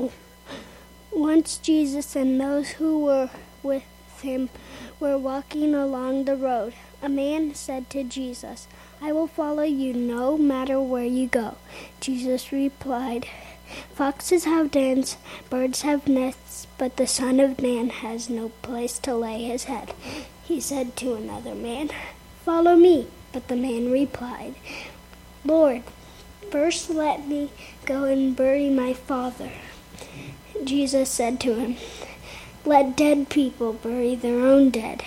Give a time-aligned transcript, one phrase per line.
[0.00, 0.12] Oh.
[1.10, 3.30] Once Jesus and those who were
[3.64, 3.82] with
[4.22, 4.48] him
[5.00, 6.74] were walking along the road.
[7.02, 8.68] A man said to Jesus,
[9.02, 11.56] I will follow you no matter where you go.
[12.00, 13.26] Jesus replied,
[13.92, 15.16] Foxes have dens,
[15.50, 19.94] birds have nests, but the Son of Man has no place to lay his head.
[20.44, 21.90] He said to another man,
[22.44, 23.08] Follow me.
[23.32, 24.54] But the man replied,
[25.44, 25.82] Lord,
[26.50, 27.50] first let me
[27.84, 29.50] go and bury my father.
[30.64, 31.76] Jesus said to him,
[32.64, 35.04] Let dead people bury their own dead.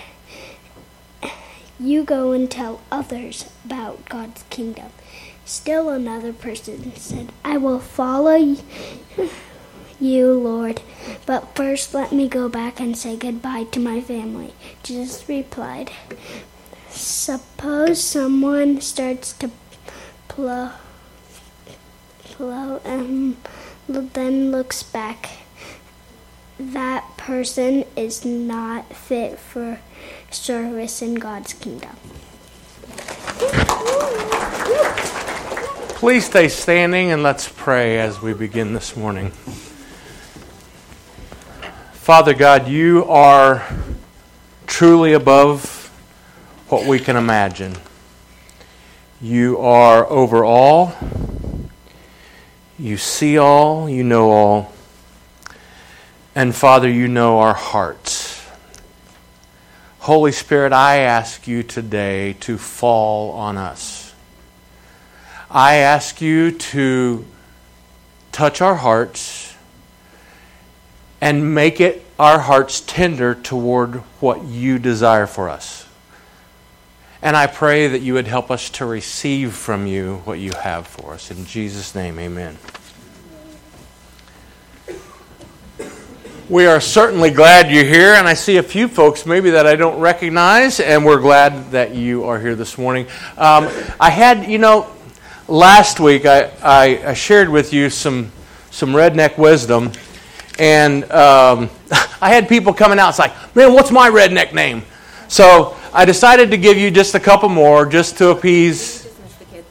[1.78, 4.90] You go and tell others about God's kingdom.
[5.44, 8.56] Still another person said, I will follow
[10.00, 10.80] you, Lord,
[11.26, 14.54] but first let me go back and say goodbye to my family.
[14.82, 15.90] Jesus replied,
[16.88, 19.50] Suppose someone starts to
[20.28, 20.72] plow,
[22.24, 23.36] plow and
[23.88, 25.30] then looks back.
[26.58, 29.80] That person is not fit for
[30.30, 31.96] service in God's kingdom.
[35.98, 39.30] Please stay standing and let's pray as we begin this morning.
[41.92, 43.64] Father God, you are
[44.66, 45.88] truly above
[46.68, 47.76] what we can imagine.
[49.20, 50.96] You are over all.
[52.82, 53.88] You see all.
[53.88, 54.72] You know all.
[56.34, 58.44] And Father, you know our hearts.
[60.00, 64.12] Holy Spirit, I ask you today to fall on us.
[65.48, 67.24] I ask you to
[68.32, 69.54] touch our hearts
[71.20, 75.86] and make it our hearts tender toward what you desire for us.
[77.22, 80.88] And I pray that you would help us to receive from you what you have
[80.88, 81.30] for us.
[81.30, 82.58] In Jesus' name, amen.
[86.48, 89.76] We are certainly glad you're here, and I see a few folks maybe that I
[89.76, 93.06] don't recognize, and we're glad that you are here this morning.
[93.38, 93.68] Um,
[94.00, 94.90] I had, you know,
[95.46, 98.32] last week I, I, I, shared with you some,
[98.72, 99.92] some redneck wisdom,
[100.58, 101.70] and um,
[102.20, 104.82] I had people coming out, it's like, man, what's my redneck name?
[105.28, 109.08] So I decided to give you just a couple more just to appease.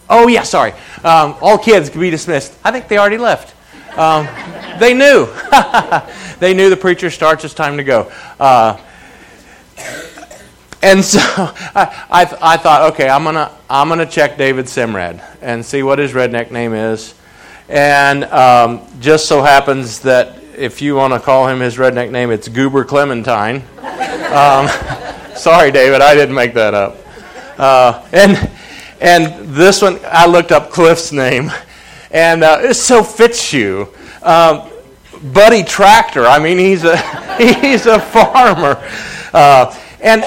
[0.10, 0.74] Oh, yeah, sorry.
[1.04, 2.58] Um, all kids can be dismissed.
[2.64, 3.56] I think they already left.
[3.98, 4.28] Um,
[4.80, 5.26] they knew.
[6.40, 8.12] they knew the preacher starts, it's time to go.
[8.40, 8.78] Uh,
[10.84, 15.66] and so I, I, I, thought, okay, I'm gonna I'm gonna check David Simrad and
[15.66, 17.16] see what his redneck name is.
[17.70, 22.32] And um, just so happens that if you want to call him his redneck name,
[22.32, 23.64] it's Goober Clementine.
[25.36, 26.98] Sorry, David, I didn't make that up.
[27.58, 28.50] Uh, and
[29.00, 31.52] and this one, I looked up Cliff's name,
[32.12, 33.90] and uh, it so fits you.
[34.22, 34.70] Um,
[35.34, 36.26] Buddy Tractor.
[36.26, 36.98] I mean, he's a
[37.38, 38.78] he's a farmer,
[39.34, 40.24] uh, and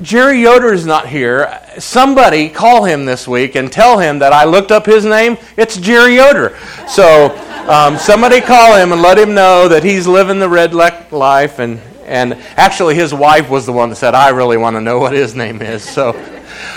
[0.00, 1.60] Jerry Yoder is not here.
[1.78, 5.36] Somebody call him this week and tell him that I looked up his name.
[5.56, 6.56] It's Jerry Yoder.
[6.86, 7.34] So
[7.68, 11.58] um, somebody call him and let him know that he's living the red life.
[11.58, 14.98] And and actually, his wife was the one that said, "I really want to know
[14.98, 16.20] what his name is." So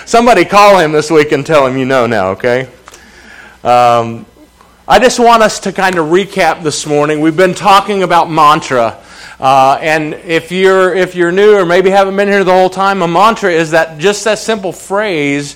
[0.05, 2.29] somebody call him this week and tell him you know now.
[2.31, 2.69] Okay.
[3.63, 4.25] Um,
[4.87, 7.21] I just want us to kind of recap this morning.
[7.21, 8.97] We've been talking about mantra.
[9.39, 13.01] Uh, and if you're, if you're new or maybe haven't been here the whole time,
[13.01, 15.55] a mantra is that just that simple phrase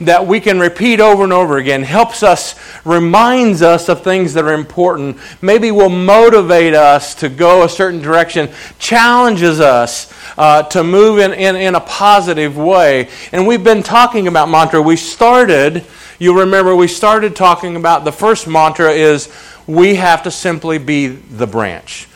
[0.00, 4.44] that we can repeat over and over again helps us, reminds us of things that
[4.44, 10.82] are important, maybe will motivate us to go a certain direction, challenges us uh, to
[10.82, 13.08] move in, in, in a positive way.
[13.32, 14.82] And we've been talking about mantra.
[14.82, 15.84] We started
[16.18, 19.34] You'll remember we started talking about the first mantra is
[19.66, 22.06] we have to simply be the branch.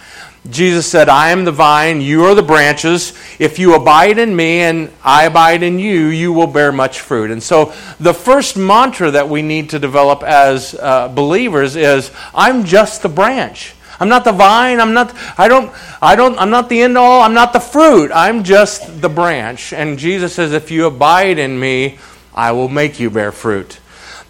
[0.49, 3.12] Jesus said, I am the vine, you are the branches.
[3.38, 7.31] If you abide in me and I abide in you, you will bear much fruit.
[7.31, 12.65] And so the first mantra that we need to develop as uh, believers is I'm
[12.65, 13.75] just the branch.
[14.00, 14.81] I'm not the vine.
[14.81, 17.21] I'm not I don't I don't I'm not the end all.
[17.21, 18.10] I'm not the fruit.
[18.15, 19.72] I'm just the branch.
[19.72, 21.98] And Jesus says if you abide in me,
[22.34, 23.80] I will make you bear fruit.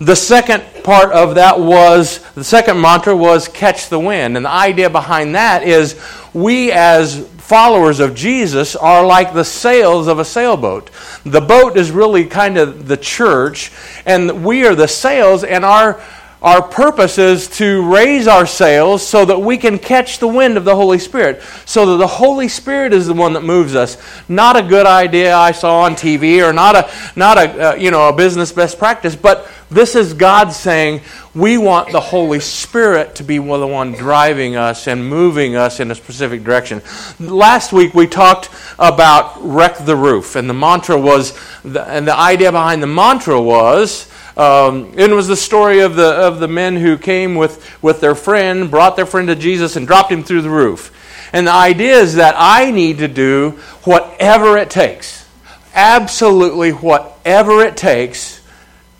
[0.00, 4.36] The second part of that was, the second mantra was catch the wind.
[4.36, 6.00] And the idea behind that is
[6.32, 10.90] we as followers of Jesus are like the sails of a sailboat.
[11.24, 13.72] The boat is really kind of the church,
[14.06, 16.00] and we are the sails, and our
[16.40, 20.64] our purpose is to raise our sails so that we can catch the wind of
[20.64, 21.42] the Holy Spirit.
[21.64, 23.96] So that the Holy Spirit is the one that moves us.
[24.28, 27.90] Not a good idea I saw on TV or not a, not a, uh, you
[27.90, 31.00] know, a business best practice, but this is God saying
[31.34, 35.90] we want the Holy Spirit to be the one driving us and moving us in
[35.90, 36.82] a specific direction.
[37.18, 38.48] Last week we talked
[38.78, 44.08] about wreck the roof, and the mantra was, and the idea behind the mantra was,
[44.38, 48.14] um, it was the story of the, of the men who came with, with their
[48.14, 50.94] friend, brought their friend to Jesus, and dropped him through the roof.
[51.32, 55.28] And the idea is that I need to do whatever it takes,
[55.74, 58.40] absolutely whatever it takes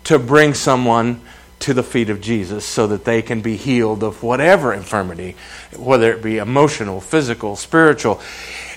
[0.03, 1.21] to bring someone
[1.59, 5.35] to the feet of Jesus so that they can be healed of whatever infirmity,
[5.75, 8.21] whether it be emotional, physical, spiritual.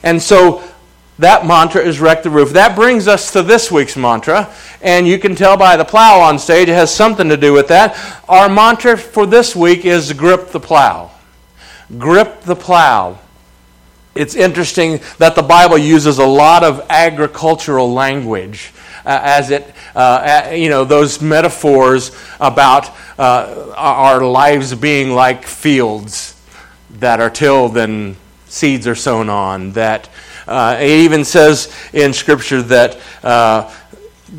[0.03, 0.62] And so
[1.19, 2.53] that mantra is wreck the roof.
[2.53, 6.38] That brings us to this week's mantra, and you can tell by the plow on
[6.38, 7.97] stage it has something to do with that.
[8.29, 11.11] Our mantra for this week is grip the plow.
[11.99, 13.19] Grip the plow.
[14.14, 18.73] It's interesting that the Bible uses a lot of agricultural language
[19.05, 22.11] uh, as it, uh, you know, those metaphors
[22.41, 26.41] about uh, our lives being like fields
[26.91, 28.17] that are tilled and
[28.47, 30.08] seeds are sown on, that
[30.53, 33.75] uh, it even says in Scripture that uh,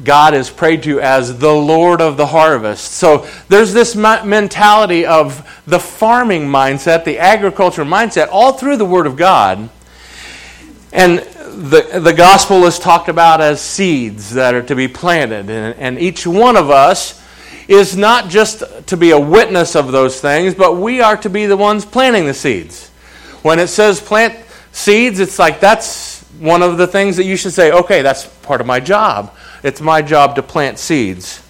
[0.04, 2.94] God is prayed to as the Lord of the harvest.
[2.94, 9.08] So there's this mentality of the farming mindset, the agriculture mindset, all through the Word
[9.08, 9.70] of God.
[10.92, 15.50] And the, the gospel is talked about as seeds that are to be planted.
[15.50, 17.22] And, and each one of us
[17.68, 21.46] is not just to be a witness of those things, but we are to be
[21.46, 22.90] the ones planting the seeds.
[23.42, 24.43] When it says plant
[24.74, 28.60] seeds, it's like that's one of the things that you should say, okay, that's part
[28.60, 29.34] of my job.
[29.64, 31.42] It's my job to plant seeds.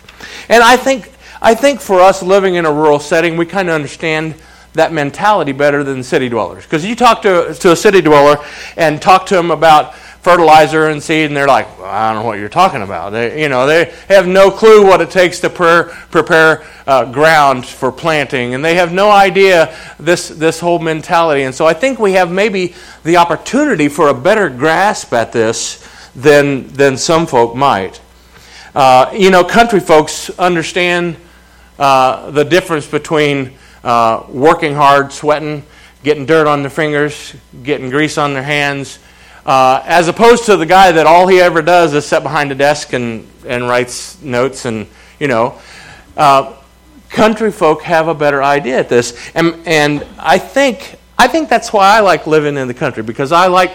[0.49, 1.11] And I think,
[1.41, 4.35] I think for us living in a rural setting, we kind of understand
[4.73, 6.63] that mentality better than city dwellers.
[6.63, 8.37] Because you talk to, to a city dweller
[8.77, 12.25] and talk to them about fertilizer and seed, and they're like, well, I don't know
[12.25, 13.09] what you're talking about.
[13.09, 17.91] They, you know, they have no clue what it takes to prepare uh, ground for
[17.91, 21.43] planting, and they have no idea this this whole mentality.
[21.43, 22.73] And so I think we have maybe
[23.03, 25.85] the opportunity for a better grasp at this
[26.15, 27.99] than than some folk might.
[28.73, 31.17] Uh, you know, country folks understand
[31.77, 33.51] uh, the difference between
[33.83, 35.63] uh, working hard, sweating,
[36.01, 38.99] getting dirt on their fingers, getting grease on their hands
[39.45, 42.55] uh, as opposed to the guy that all he ever does is sit behind a
[42.55, 44.87] desk and, and writes notes and,
[45.19, 45.59] you know.
[46.15, 46.55] Uh,
[47.09, 49.17] country folk have a better idea at this.
[49.35, 53.31] And, and I, think, I think that's why I like living in the country, because
[53.31, 53.73] I like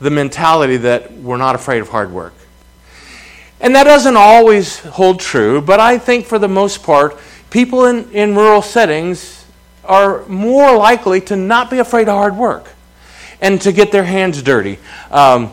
[0.00, 2.34] the mentality that we're not afraid of hard work.
[3.60, 7.18] And that doesn't always hold true, but I think for the most part,
[7.50, 9.44] people in, in rural settings
[9.84, 12.68] are more likely to not be afraid of hard work
[13.40, 14.78] and to get their hands dirty.
[15.10, 15.52] Um,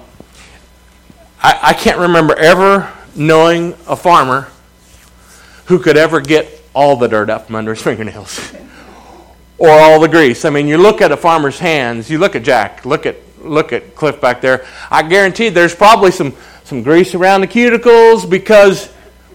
[1.42, 4.50] I, I can't remember ever knowing a farmer
[5.66, 8.54] who could ever get all the dirt up from under his fingernails
[9.58, 10.46] or all the grease.
[10.46, 13.72] I mean, you look at a farmer's hands, you look at Jack, look at look
[13.74, 14.66] at Cliff back there.
[14.90, 16.34] I guarantee there's probably some
[16.64, 18.88] some grease around the cuticles because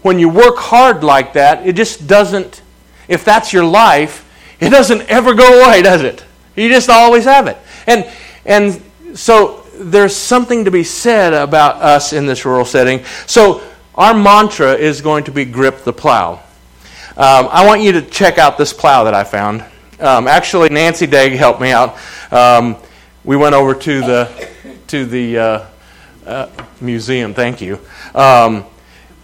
[0.03, 2.63] when you work hard like that, it just doesn't
[3.09, 4.27] if that's your life,
[4.61, 6.25] it doesn't ever go away, does it?
[6.57, 7.57] You just always have it.
[7.87, 8.09] And
[8.45, 8.83] and
[9.15, 13.05] so there's something to be said about us in this rural setting.
[13.27, 13.63] So
[13.95, 16.43] our mantra is going to be grip the plow.
[17.17, 19.65] Um, I want you to check out this plow that I found.
[19.99, 21.99] Um, actually, Nancy Day helped me out.
[22.33, 22.77] Um,
[23.25, 24.49] we went over to the
[24.89, 25.67] to the uh,
[26.27, 26.49] uh,
[26.81, 27.35] museum.
[27.35, 27.75] Thank you.
[28.15, 28.65] Um,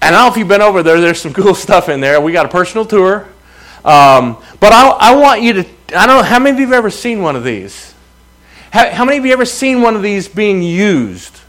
[0.03, 1.01] and I don't know if you've been over there.
[1.01, 2.21] There's some cool stuff in there.
[2.21, 3.27] We got a personal tour.
[3.85, 5.61] Um, but I, I want you to.
[5.97, 7.95] I don't know how many of you have ever seen one of these.
[8.73, 11.41] How, how many of you ever seen one of these being used?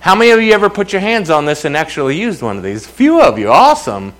[0.00, 2.62] How many of you ever put your hands on this and actually used one of
[2.62, 2.86] these?
[2.86, 3.50] A few of you.
[3.50, 4.14] Awesome.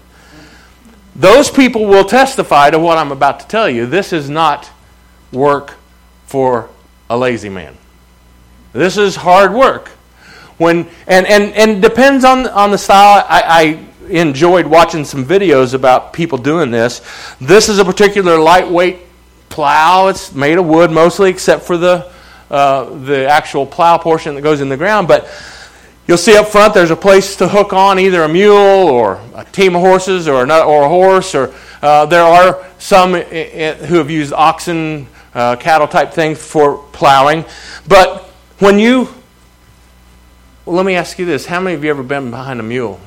[1.15, 3.87] Those people will testify to what I'm about to tell you.
[3.87, 4.69] This is not
[5.33, 5.75] work
[6.27, 6.69] for
[7.09, 7.77] a lazy man.
[8.73, 9.89] This is hard work.
[10.59, 13.25] When and and and depends on on the style.
[13.29, 17.01] I, I enjoyed watching some videos about people doing this.
[17.41, 18.99] This is a particular lightweight
[19.49, 20.09] plow.
[20.09, 22.11] It's made of wood mostly, except for the
[22.51, 25.09] uh, the actual plow portion that goes in the ground.
[25.09, 25.29] But
[26.07, 29.45] you'll see up front there's a place to hook on either a mule or a
[29.45, 31.35] team of horses or, a, or a horse.
[31.35, 37.45] Or uh, there are some who have used oxen, uh, cattle type things for plowing.
[37.87, 38.23] But
[38.59, 39.09] when you,
[40.65, 43.01] well, let me ask you this: How many of you ever been behind a mule?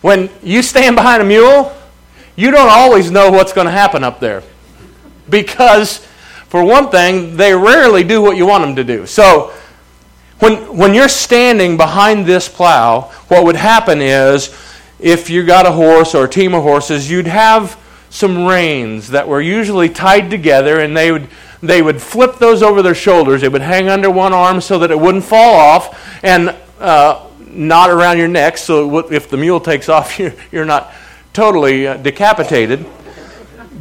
[0.00, 1.76] When you stand behind a mule,
[2.36, 4.42] you don't always know what's going to happen up there.
[5.28, 6.06] Because,
[6.56, 9.04] for one thing, they rarely do what you want them to do.
[9.04, 9.52] So,
[10.38, 14.56] when, when you're standing behind this plow, what would happen is
[14.98, 19.28] if you got a horse or a team of horses, you'd have some reins that
[19.28, 21.28] were usually tied together and they would
[21.60, 23.42] they would flip those over their shoulders.
[23.42, 27.90] They would hang under one arm so that it wouldn't fall off and uh, not
[27.90, 28.56] around your neck.
[28.56, 30.90] So if the mule takes off, you're, you're not
[31.34, 32.86] totally uh, decapitated.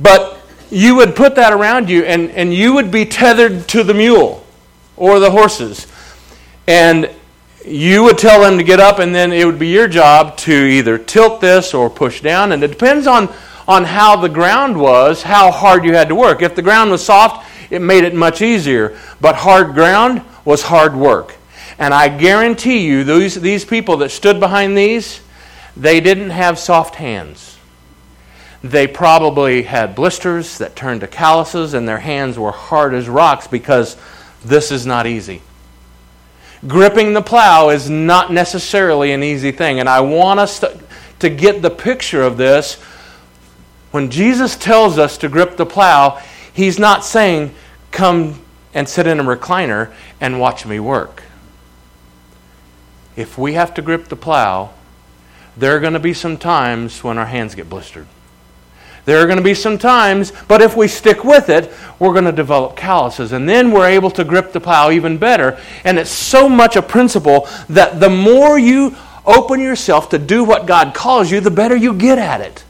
[0.02, 0.45] But
[0.76, 4.46] you would put that around you and, and you would be tethered to the mule
[4.98, 5.88] or the horses.
[6.68, 7.10] And
[7.66, 10.52] you would tell them to get up, and then it would be your job to
[10.52, 12.52] either tilt this or push down.
[12.52, 13.34] And it depends on,
[13.70, 16.42] on how the ground was, how hard you had to work.
[16.42, 19.00] If the ground was soft, it made it much easier.
[19.22, 21.38] But hard ground was hard work.
[21.80, 25.22] And I guarantee you, these, these people that stood behind these,
[25.78, 27.55] they didn't have soft hands.
[28.70, 33.48] They probably had blisters that turned to calluses, and their hands were hard as rocks
[33.48, 33.98] because
[34.44, 35.42] this is not easy
[36.68, 39.80] gripping the plow is not necessarily an easy thing.
[39.80, 40.80] And I want us to,
[41.20, 42.76] to get the picture of this.
[43.92, 46.22] When Jesus tells us to grip the plow,
[46.54, 47.54] he's not saying,
[47.92, 48.42] Come
[48.74, 51.24] and sit in a recliner and watch me work.
[53.16, 54.72] If we have to grip the plow,
[55.56, 58.08] there are going to be some times when our hands get blistered.
[59.06, 62.26] There are going to be some times, but if we stick with it, we're going
[62.26, 63.32] to develop calluses.
[63.32, 65.60] And then we're able to grip the plow even better.
[65.84, 68.96] And it's so much a principle that the more you
[69.26, 72.64] open yourself to do what God calls you, the better you get at it.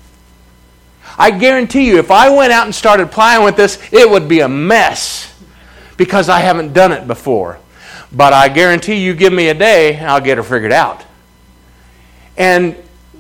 [1.18, 4.42] I guarantee you, if I went out and started plowing with this, it would be
[4.42, 5.34] a mess
[5.96, 7.60] because I haven't done it before.
[8.12, 11.04] But I guarantee you, give me a day, I'll get it figured out.
[12.38, 12.76] And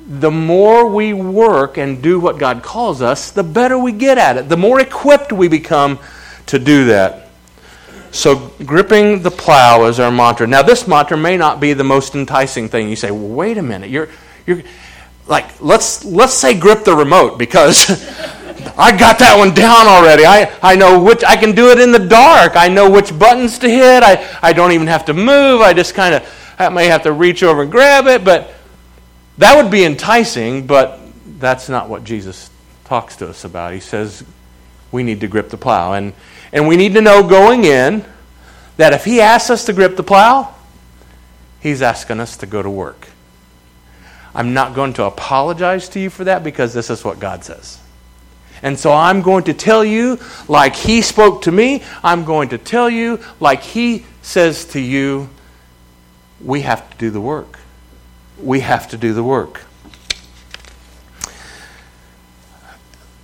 [0.07, 4.37] the more we work and do what God calls us, the better we get at
[4.37, 5.99] it, the more equipped we become
[6.47, 7.29] to do that.
[8.11, 10.47] So, gripping the plow is our mantra.
[10.47, 12.87] Now, this mantra may not be the most enticing thing.
[12.87, 14.07] You say, well, wait a minute, you're,
[14.45, 14.61] you're
[15.27, 17.89] like, let's, let's say grip the remote because
[18.77, 20.25] I got that one down already.
[20.25, 22.55] I, I know which, I can do it in the dark.
[22.55, 24.03] I know which buttons to hit.
[24.03, 25.61] I, I don't even have to move.
[25.61, 28.53] I just kind of, I may have to reach over and grab it, but
[29.37, 30.99] that would be enticing, but
[31.39, 32.49] that's not what Jesus
[32.85, 33.73] talks to us about.
[33.73, 34.23] He says
[34.91, 35.93] we need to grip the plow.
[35.93, 36.13] And,
[36.53, 38.05] and we need to know going in
[38.77, 40.53] that if He asks us to grip the plow,
[41.59, 43.09] He's asking us to go to work.
[44.33, 47.79] I'm not going to apologize to you for that because this is what God says.
[48.61, 51.83] And so I'm going to tell you like He spoke to me.
[52.03, 55.29] I'm going to tell you like He says to you.
[56.41, 57.59] We have to do the work
[58.41, 59.61] we have to do the work.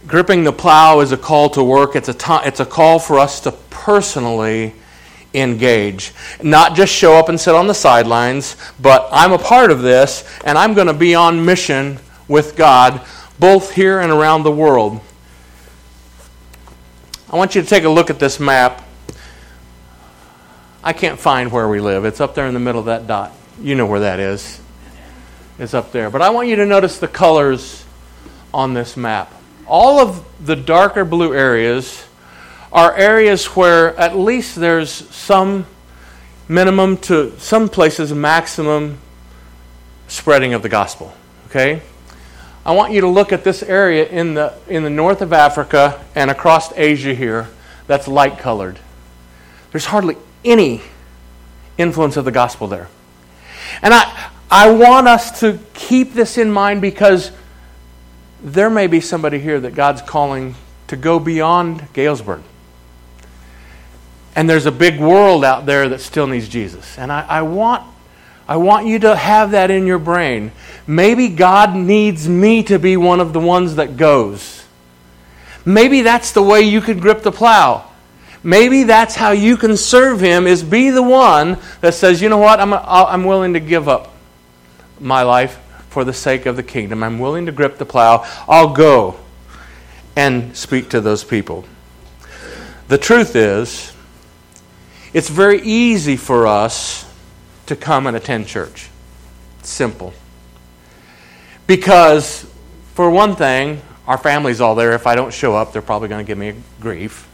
[0.07, 1.95] Gripping the plow is a call to work.
[1.95, 4.73] It's a, it's a call for us to personally
[5.33, 6.13] engage.
[6.41, 10.27] Not just show up and sit on the sidelines, but I'm a part of this,
[10.43, 13.01] and I'm going to be on mission with God,
[13.39, 14.99] both here and around the world.
[17.29, 18.85] I want you to take a look at this map.
[20.83, 22.05] I can't find where we live.
[22.05, 23.31] It's up there in the middle of that dot.
[23.61, 24.60] You know where that is
[25.61, 26.09] is up there.
[26.09, 27.85] But I want you to notice the colors
[28.51, 29.31] on this map.
[29.67, 32.03] All of the darker blue areas
[32.73, 35.67] are areas where at least there's some
[36.47, 38.97] minimum to some places maximum
[40.07, 41.13] spreading of the gospel.
[41.47, 41.83] Okay?
[42.65, 46.03] I want you to look at this area in the in the north of Africa
[46.15, 47.47] and across Asia here
[47.85, 48.79] that's light colored.
[49.71, 50.81] There's hardly any
[51.77, 52.87] influence of the gospel there.
[53.81, 57.31] And I I want us to keep this in mind because
[58.43, 60.55] there may be somebody here that God's calling
[60.87, 62.41] to go beyond Galesburg.
[64.35, 66.97] And there's a big world out there that still needs Jesus.
[66.97, 67.83] And I, I, want,
[68.45, 70.51] I want you to have that in your brain.
[70.85, 74.65] Maybe God needs me to be one of the ones that goes.
[75.63, 77.89] Maybe that's the way you could grip the plow.
[78.43, 82.37] Maybe that's how you can serve Him, is be the one that says, you know
[82.37, 84.10] what, I'm, I'm willing to give up
[85.01, 87.03] my life for the sake of the kingdom.
[87.03, 88.25] I'm willing to grip the plow.
[88.47, 89.19] I'll go
[90.15, 91.65] and speak to those people.
[92.87, 93.93] The truth is,
[95.13, 97.05] it's very easy for us
[97.65, 98.89] to come and attend church.
[99.59, 100.13] It's simple.
[101.67, 102.49] Because,
[102.95, 104.93] for one thing, our family's all there.
[104.93, 107.27] If I don't show up, they're probably going to give me grief.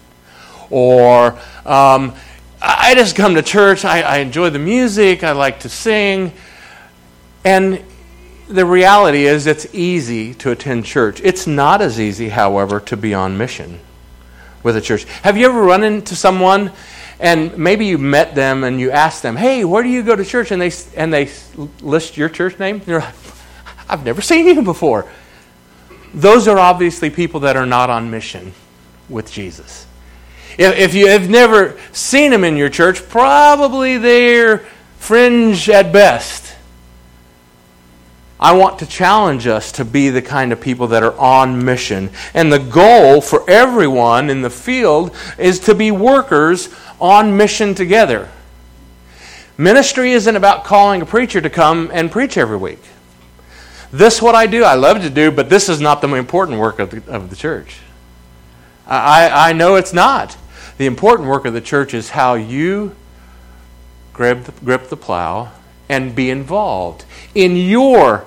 [0.69, 2.13] Or, um,
[2.61, 3.85] I just come to church.
[3.85, 5.23] I, I enjoy the music.
[5.23, 6.33] I like to sing.
[7.47, 7.81] And
[8.49, 11.21] the reality is it's easy to attend church.
[11.23, 13.79] It's not as easy, however, to be on mission
[14.63, 15.05] with a church.
[15.23, 16.73] Have you ever run into someone
[17.21, 20.25] and maybe you met them and you asked them, "Hey, where do you go to
[20.25, 21.29] church?" and they and they
[21.81, 22.81] list your church name?
[22.85, 23.13] You're like,
[23.87, 25.05] "I've never seen you before."
[26.13, 28.51] Those are obviously people that are not on mission
[29.07, 29.85] with Jesus.
[30.57, 34.65] If, if you have never seen them in your church, probably they're
[34.99, 36.46] fringe at best.
[38.39, 42.11] I want to challenge us to be the kind of people that are on mission.
[42.33, 48.29] And the goal for everyone in the field is to be workers on mission together.
[49.57, 52.81] Ministry isn't about calling a preacher to come and preach every week.
[53.91, 56.77] This what I do, I love to do, but this is not the important work
[56.77, 57.79] of the, of the church.
[58.85, 60.37] I, I know it's not.
[60.77, 62.95] The important work of the church is how you
[64.13, 65.51] grip the, grip the plow
[65.89, 68.25] and be involved in your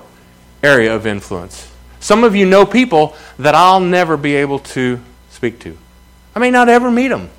[0.63, 1.71] area of influence.
[1.99, 4.99] Some of you know people that I'll never be able to
[5.29, 5.77] speak to.
[6.35, 7.29] I may not ever meet them.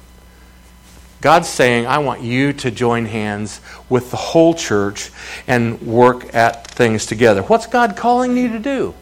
[1.20, 5.10] God's saying, I want you to join hands with the whole church
[5.46, 7.42] and work at things together.
[7.42, 8.94] What's God calling you to do?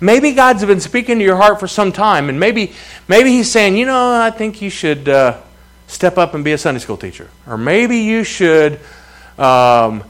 [0.00, 2.74] Maybe God's been speaking to your heart for some time, and maybe,
[3.08, 5.40] maybe He's saying, you know, I think you should uh,
[5.86, 7.30] step up and be a Sunday school teacher.
[7.46, 8.78] Or maybe you should
[9.38, 10.04] um,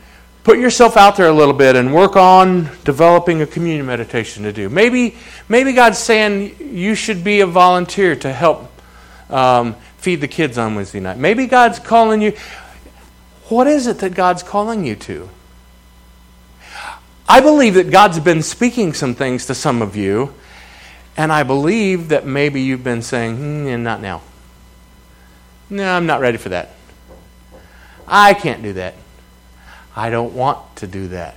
[0.49, 4.50] put yourself out there a little bit and work on developing a communion meditation to
[4.50, 4.71] do.
[4.71, 5.14] Maybe,
[5.47, 8.73] maybe God's saying you should be a volunteer to help
[9.28, 11.19] um, feed the kids on Wednesday night.
[11.19, 12.33] Maybe God's calling you.
[13.50, 15.28] What is it that God's calling you to?
[17.28, 20.33] I believe that God's been speaking some things to some of you,
[21.14, 24.23] and I believe that maybe you've been saying, mm, not now.
[25.69, 26.71] No, I'm not ready for that.
[28.07, 28.95] I can't do that.
[29.99, 31.35] I don't want to do that.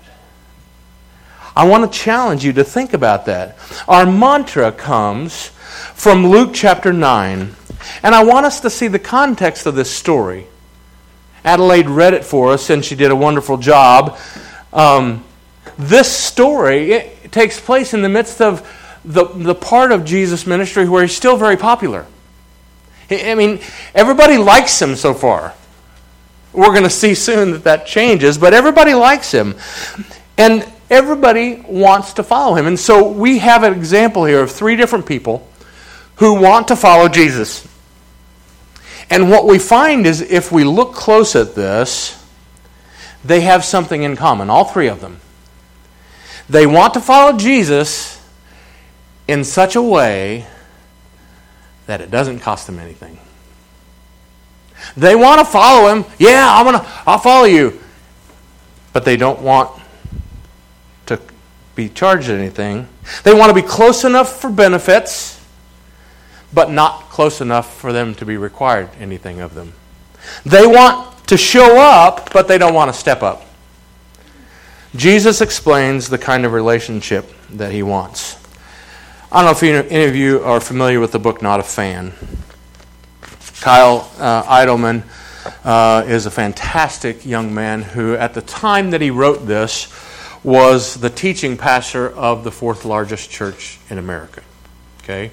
[1.55, 3.57] I want to challenge you to think about that.
[3.87, 5.47] Our mantra comes
[5.95, 7.55] from Luke chapter 9,
[8.03, 10.45] and I want us to see the context of this story.
[11.43, 14.19] Adelaide read it for us, and she did a wonderful job.
[14.71, 15.25] Um,
[15.79, 18.61] this story takes place in the midst of
[19.03, 22.05] the, the part of Jesus' ministry where he's still very popular.
[23.09, 23.59] I mean,
[23.95, 25.55] everybody likes him so far.
[26.53, 29.55] We're going to see soon that that changes, but everybody likes him.
[30.37, 32.67] And everybody wants to follow him.
[32.67, 35.47] And so we have an example here of three different people
[36.17, 37.67] who want to follow Jesus.
[39.09, 42.17] And what we find is if we look close at this,
[43.23, 45.19] they have something in common, all three of them.
[46.49, 48.21] They want to follow Jesus
[49.27, 50.47] in such a way
[51.85, 53.17] that it doesn't cost them anything.
[54.97, 56.05] They want to follow him.
[56.17, 57.79] Yeah, I'm gonna I'll follow you.
[58.93, 59.81] But they don't want
[61.05, 61.19] to
[61.75, 62.87] be charged anything.
[63.23, 65.41] They want to be close enough for benefits,
[66.53, 69.73] but not close enough for them to be required anything of them.
[70.45, 73.45] They want to show up, but they don't want to step up.
[74.95, 78.37] Jesus explains the kind of relationship that he wants.
[79.31, 82.11] I don't know if any of you are familiar with the book Not a Fan.
[83.61, 85.03] Kyle uh, Idleman
[85.63, 89.87] uh, is a fantastic young man who, at the time that he wrote this,
[90.43, 94.41] was the teaching pastor of the fourth largest church in America.
[95.03, 95.29] Okay?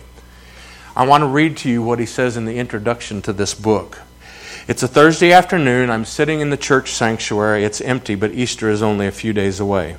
[0.95, 4.03] I want to read to you what he says in the introduction to this book.
[4.69, 5.89] It's a Thursday afternoon.
[5.89, 7.65] I'm sitting in the church sanctuary.
[7.65, 9.97] It's empty, but Easter is only a few days away.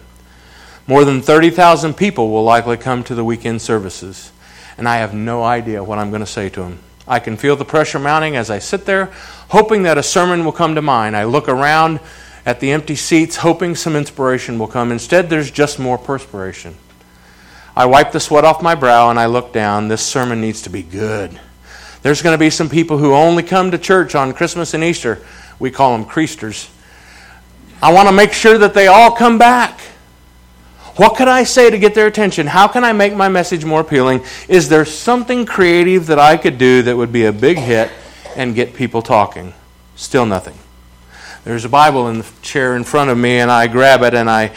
[0.86, 4.32] More than 30,000 people will likely come to the weekend services,
[4.78, 6.80] and I have no idea what I'm going to say to them.
[7.10, 9.12] I can feel the pressure mounting as I sit there,
[9.50, 11.18] hoping that a sermon will come to mind.
[11.18, 12.00] I look around
[12.46, 14.92] at the empty seats, hoping some inspiration will come.
[14.92, 16.76] Instead, there's just more perspiration.
[17.76, 19.88] I wipe the sweat off my brow and I look down.
[19.88, 21.40] This sermon needs to be good.
[22.02, 25.20] There's going to be some people who only come to church on Christmas and Easter.
[25.58, 26.70] We call them creasters.
[27.82, 29.80] I want to make sure that they all come back.
[31.00, 32.46] What could I say to get their attention?
[32.46, 34.22] How can I make my message more appealing?
[34.50, 37.90] Is there something creative that I could do that would be a big hit
[38.36, 39.54] and get people talking?
[39.96, 40.58] Still nothing.
[41.46, 44.30] There's a Bible in the chair in front of me, and I grab it, and
[44.30, 44.52] I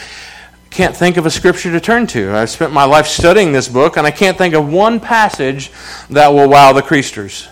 [0.69, 2.35] can't think of a scripture to turn to.
[2.35, 5.71] I've spent my life studying this book, and I can't think of one passage
[6.11, 7.47] that will wow the creasters.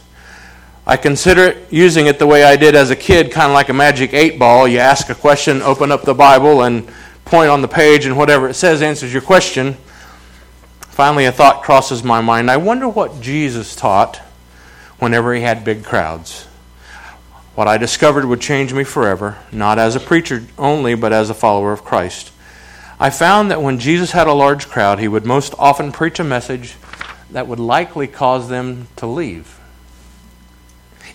[0.84, 3.72] I consider using it the way I did as a kid, kind of like a
[3.72, 4.66] magic eight ball.
[4.66, 6.90] You ask a question, open up the Bible, and
[7.30, 9.74] point on the page and whatever it says answers your question.
[10.80, 12.50] Finally, a thought crosses my mind.
[12.50, 14.16] I wonder what Jesus taught
[14.98, 16.46] whenever he had big crowds.
[17.54, 21.34] What I discovered would change me forever, not as a preacher only, but as a
[21.34, 22.32] follower of Christ.
[22.98, 26.24] I found that when Jesus had a large crowd, he would most often preach a
[26.24, 26.74] message
[27.30, 29.59] that would likely cause them to leave.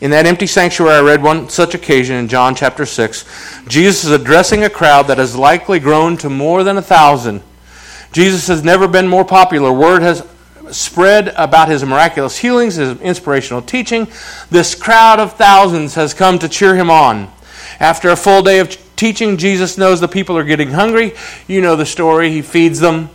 [0.05, 3.25] In that empty sanctuary, I read one such occasion in John chapter 6.
[3.67, 7.41] Jesus is addressing a crowd that has likely grown to more than a thousand.
[8.11, 9.73] Jesus has never been more popular.
[9.73, 10.23] Word has
[10.69, 14.07] spread about his miraculous healings, his inspirational teaching.
[14.51, 17.33] This crowd of thousands has come to cheer him on.
[17.79, 21.13] After a full day of teaching, Jesus knows the people are getting hungry.
[21.47, 22.29] You know the story.
[22.29, 23.09] He feeds them,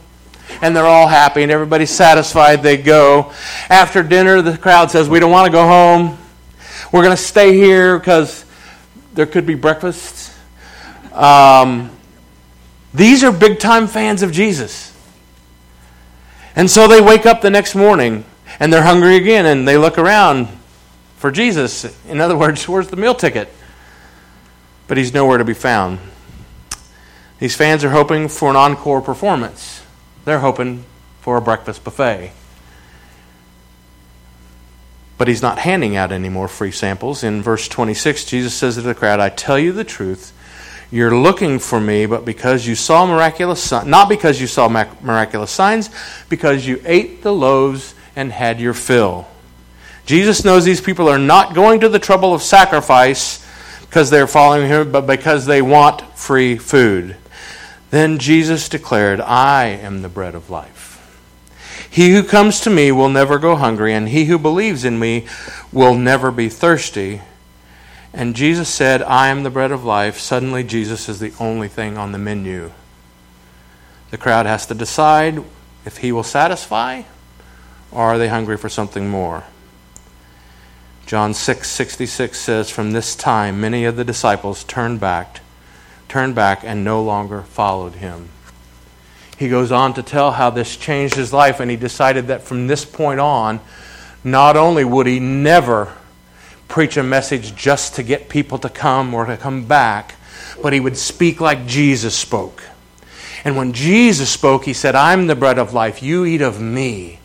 [0.60, 2.64] and they're all happy, and everybody's satisfied.
[2.64, 3.32] They go.
[3.68, 6.18] After dinner, the crowd says, We don't want to go home.
[6.92, 8.44] We're going to stay here because
[9.14, 10.32] there could be breakfast.
[11.12, 11.90] Um,
[12.92, 14.92] these are big time fans of Jesus.
[16.56, 18.24] And so they wake up the next morning
[18.58, 20.48] and they're hungry again and they look around
[21.16, 21.84] for Jesus.
[22.08, 23.48] In other words, where's the meal ticket?
[24.88, 26.00] But he's nowhere to be found.
[27.38, 29.82] These fans are hoping for an encore performance.
[30.24, 30.84] They're hoping
[31.20, 32.32] for a breakfast buffet.
[35.20, 37.22] But he's not handing out any more free samples.
[37.22, 40.32] In verse 26, Jesus says to the crowd, I tell you the truth.
[40.90, 45.50] You're looking for me, but because you saw miraculous signs, not because you saw miraculous
[45.50, 45.90] signs,
[46.30, 49.28] because you ate the loaves and had your fill.
[50.06, 53.46] Jesus knows these people are not going to the trouble of sacrifice
[53.82, 57.14] because they're following him, but because they want free food.
[57.90, 60.79] Then Jesus declared, I am the bread of life.
[61.90, 65.26] He who comes to me will never go hungry, and he who believes in me
[65.72, 67.20] will never be thirsty.
[68.12, 70.18] And Jesus said, I am the bread of life.
[70.18, 72.70] Suddenly, Jesus is the only thing on the menu.
[74.10, 75.42] The crowd has to decide
[75.84, 77.02] if he will satisfy
[77.92, 79.44] or are they hungry for something more.
[81.06, 85.40] John 6:66 says from this time many of the disciples turned back
[86.08, 88.28] turned back and no longer followed him
[89.40, 92.66] he goes on to tell how this changed his life, and he decided that from
[92.66, 93.58] this point on,
[94.22, 95.96] not only would he never
[96.68, 100.16] preach a message just to get people to come or to come back,
[100.62, 102.62] but he would speak like Jesus spoke.
[103.42, 106.02] And when Jesus spoke, he said, I'm the bread of life.
[106.02, 107.18] You eat of me.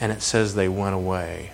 [0.00, 1.52] And it says they went away.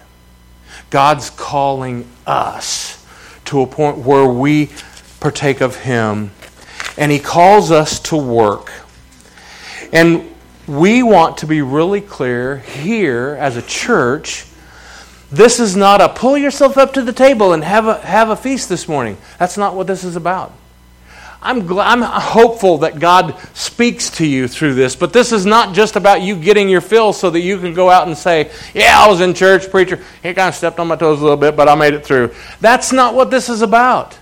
[0.91, 3.05] God's calling us
[3.47, 4.71] to a point where we
[5.19, 6.31] partake of him.
[6.97, 8.71] And he calls us to work.
[9.93, 10.35] And
[10.67, 14.47] we want to be really clear here as a church.
[15.33, 18.37] This is not a pull yourself up to the table and have a, have a
[18.37, 19.17] feast this morning.
[19.39, 20.53] That's not what this is about.
[21.43, 25.75] I'm, glad, I'm hopeful that God speaks to you through this, but this is not
[25.75, 28.97] just about you getting your fill so that you can go out and say, Yeah,
[28.99, 29.97] I was in church, preacher.
[30.23, 32.35] He kind of stepped on my toes a little bit, but I made it through.
[32.61, 34.19] That's not what this is about.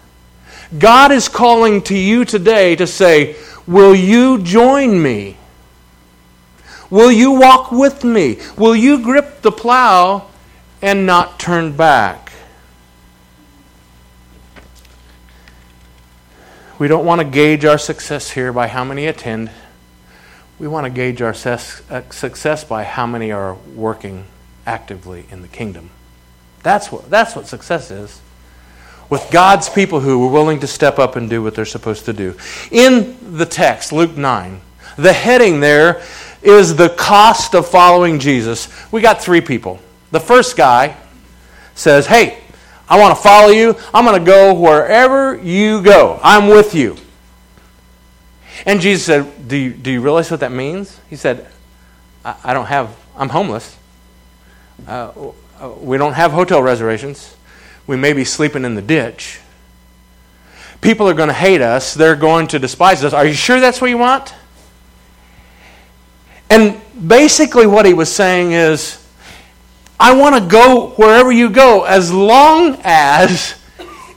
[0.79, 5.37] God is calling to you today to say, Will you join me?
[6.91, 8.39] Will you walk with me?
[8.57, 10.29] Will you grip the plow
[10.81, 12.33] and not turn back?
[16.79, 19.51] We don't want to gauge our success here by how many attend.
[20.59, 24.27] We want to gauge our uh, success by how many are working
[24.65, 25.91] actively in the kingdom.
[26.63, 28.21] That's what, that's what success is.
[29.11, 32.13] With God's people who are willing to step up and do what they're supposed to
[32.13, 32.37] do.
[32.71, 34.61] In the text, Luke 9,
[34.97, 36.03] the heading there
[36.43, 38.69] is the cost of following Jesus.
[38.93, 39.81] We got three people.
[40.11, 40.97] The first guy
[41.75, 42.39] says, Hey,
[42.89, 43.77] I want to follow you.
[43.93, 46.19] I'm going to go wherever you go.
[46.23, 46.97] I'm with you.
[48.67, 50.99] And Jesus said, Do you, do you realize what that means?
[51.11, 51.47] He said,
[52.25, 53.77] I, I don't have, I'm homeless.
[54.87, 55.13] Uh,
[55.81, 57.37] we don't have hotel reservations.
[57.87, 59.41] We may be sleeping in the ditch.
[60.81, 61.95] People are going to hate us.
[61.95, 63.13] They're going to despise us.
[63.13, 64.35] Are you sure that's what you want?
[66.51, 69.05] And basically, what he was saying is,
[70.01, 73.55] I want to go wherever you go as long as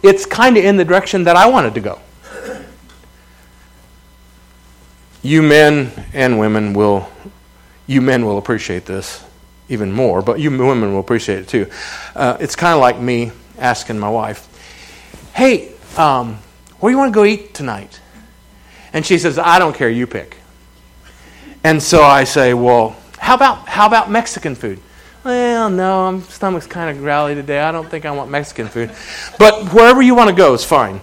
[0.03, 1.99] it's kind of in the direction that I wanted to go.
[5.23, 7.09] You men and women will,
[7.87, 9.23] you men will appreciate this
[9.69, 11.69] even more, but you women will appreciate it too.
[12.15, 14.47] Uh, it's kind of like me asking my wife,
[15.33, 16.39] "Hey, um,
[16.79, 17.99] where do you want to go eat tonight?"
[18.93, 19.89] And she says, "I don't care.
[19.89, 20.40] You pick."
[21.63, 24.79] And so I say, well, how about, how about Mexican food?
[25.23, 27.59] Well, no, my stomach's kind of growly today.
[27.59, 28.91] I don't think I want Mexican food.
[29.37, 31.01] But wherever you want to go is fine.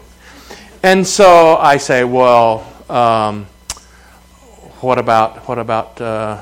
[0.83, 3.47] And so I say, well, um,
[4.81, 6.41] what about what about uh,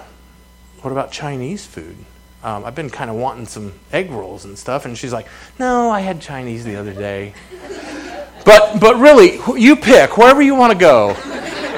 [0.83, 1.97] what about Chinese food?
[2.43, 5.27] Um, I've been kind of wanting some egg rolls and stuff, and she's like,
[5.59, 7.33] "No, I had Chinese the other day."
[8.45, 11.17] but but really, you pick wherever you want to go.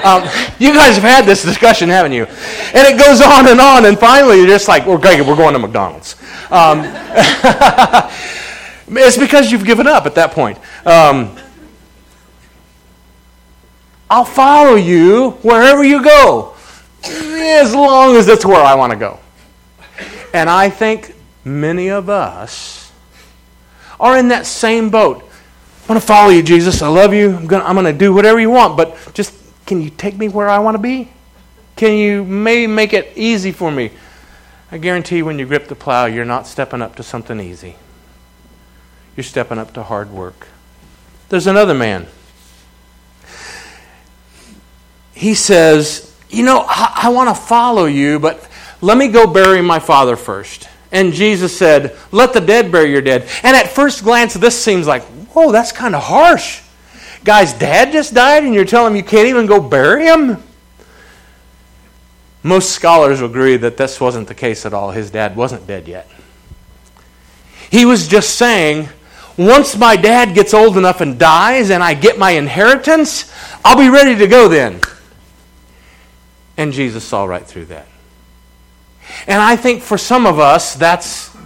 [0.05, 0.23] Um,
[0.59, 2.25] you guys have had this discussion, haven't you?
[2.25, 5.59] And it goes on and on, and finally you're just like, we're, we're going to
[5.59, 6.17] McDonald's.
[6.51, 6.81] Um,
[8.91, 10.59] it's because you've given up at that point.
[10.87, 11.37] Um,
[14.11, 16.55] I'll follow you wherever you go,
[17.05, 19.21] as long as it's where I want to go.
[20.33, 22.91] And I think many of us
[24.01, 25.23] are in that same boat.
[25.23, 26.83] I'm going to follow you, Jesus.
[26.83, 27.37] I love you.
[27.37, 29.35] I'm going to do whatever you want, but just
[29.69, 31.11] can you take me where I want to be?
[31.77, 33.91] Can you maybe make it easy for me?
[34.73, 37.77] I guarantee you when you grip the plow, you're not stepping up to something easy.
[39.15, 40.49] You're stepping up to hard work.
[41.29, 42.07] There's another man.
[45.13, 48.49] He says, You know, I, I want to follow you, but
[48.81, 50.67] let me go bury my father first.
[50.93, 53.29] And Jesus said, Let the dead bury your dead.
[53.43, 55.03] And at first glance, this seems like,
[55.35, 56.63] Whoa, that's kind of harsh.
[57.29, 60.43] Guy's dad just died, and you're telling him you can't even go bury him?
[62.43, 64.93] Most scholars agree that this wasn't the case at all.
[64.93, 66.09] His dad wasn't dead yet.
[67.71, 68.89] He was just saying,
[69.37, 73.31] once my dad gets old enough and dies and I get my inheritance,
[73.63, 74.81] I'll be ready to go then.
[76.57, 77.89] And Jesus saw right through that.
[79.27, 81.37] And I think for some of us, that's,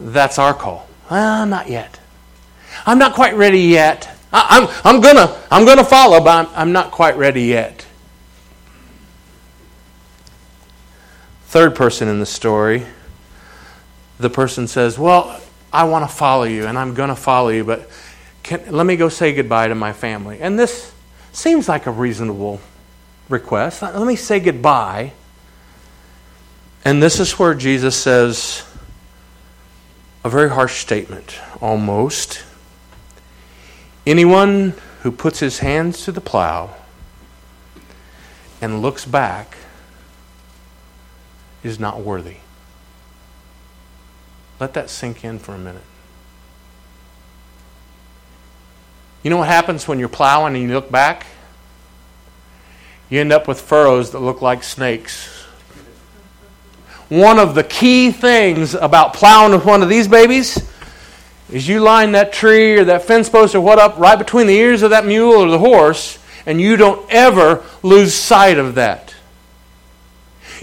[0.00, 0.88] that's our call.
[1.12, 2.00] Well, not yet.
[2.84, 4.14] I'm not quite ready yet.
[4.32, 7.86] I, am I'm, gonna I'm gonna follow, but I'm, I'm not quite ready yet.
[11.46, 12.84] Third person in the story,
[14.18, 15.40] the person says, "Well,
[15.72, 17.88] I want to follow you, and I'm going to follow you, but
[18.42, 20.92] can, let me go say goodbye to my family." And this
[21.32, 22.60] seems like a reasonable
[23.28, 23.82] request.
[23.82, 25.12] Let me say goodbye.
[26.84, 28.64] And this is where Jesus says
[30.24, 32.44] a very harsh statement, almost.
[34.06, 36.76] Anyone who puts his hands to the plow
[38.62, 39.56] and looks back
[41.64, 42.36] is not worthy.
[44.60, 45.82] Let that sink in for a minute.
[49.24, 51.26] You know what happens when you're plowing and you look back?
[53.10, 55.28] You end up with furrows that look like snakes.
[57.08, 60.70] One of the key things about plowing with one of these babies
[61.50, 64.56] is you line that tree or that fence post or what up right between the
[64.56, 69.14] ears of that mule or the horse, and you don't ever lose sight of that.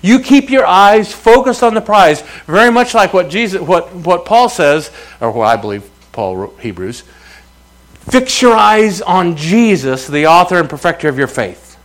[0.02, 4.26] You keep your eyes focused on the prize, very much like what Jesus, what, what
[4.26, 4.92] Paul says,
[5.22, 7.04] or what I believe Paul wrote Hebrews.
[8.10, 11.80] Fix your eyes on Jesus, the author and perfecter of your faith.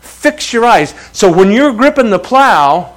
[0.00, 0.94] Fix your eyes.
[1.12, 2.94] So when you're gripping the plow,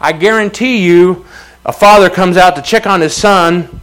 [0.00, 1.26] I guarantee you
[1.64, 3.80] a father comes out to check on his son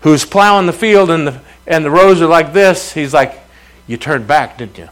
[0.00, 2.92] who's plowing the field and the, and the rows are like this.
[2.92, 3.38] He's like,
[3.86, 4.88] You turned back, didn't you?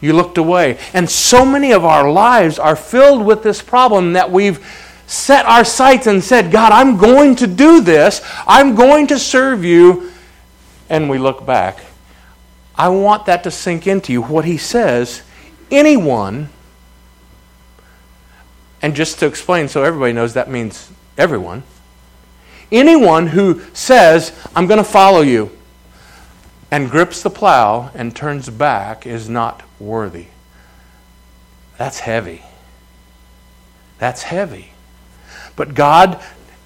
[0.00, 0.78] You looked away.
[0.94, 4.64] And so many of our lives are filled with this problem that we've
[5.06, 8.20] set our sights and said, God, I'm going to do this.
[8.46, 10.12] I'm going to serve you.
[10.88, 11.80] And we look back.
[12.76, 14.22] I want that to sink into you.
[14.22, 15.22] What he says,
[15.70, 16.48] anyone
[18.82, 21.62] and just to explain so everybody knows, that means everyone.
[22.70, 25.50] Anyone who says, I'm going to follow you,
[26.70, 30.26] and grips the plow and turns back is not worthy.
[31.78, 32.42] That's heavy.
[33.98, 34.72] That's heavy.
[35.56, 36.22] But God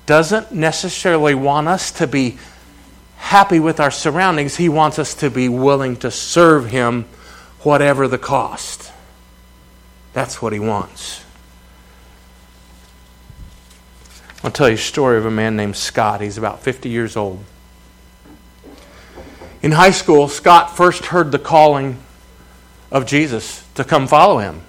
[0.06, 2.38] doesn't necessarily want us to be
[3.16, 4.56] happy with our surroundings.
[4.56, 7.04] He wants us to be willing to serve Him,
[7.60, 8.90] whatever the cost.
[10.12, 11.21] That's what He wants.
[14.44, 16.20] I'll tell you a story of a man named Scott.
[16.20, 17.44] He's about 50 years old.
[19.62, 21.98] In high school, Scott first heard the calling
[22.90, 24.62] of Jesus to come follow him.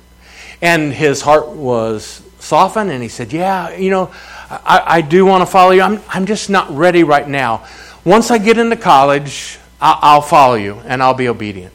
[0.61, 4.11] And his heart was softened, and he said, Yeah, you know,
[4.47, 5.81] I, I do want to follow you.
[5.81, 7.65] I'm, I'm just not ready right now.
[8.05, 11.73] Once I get into college, I'll, I'll follow you and I'll be obedient.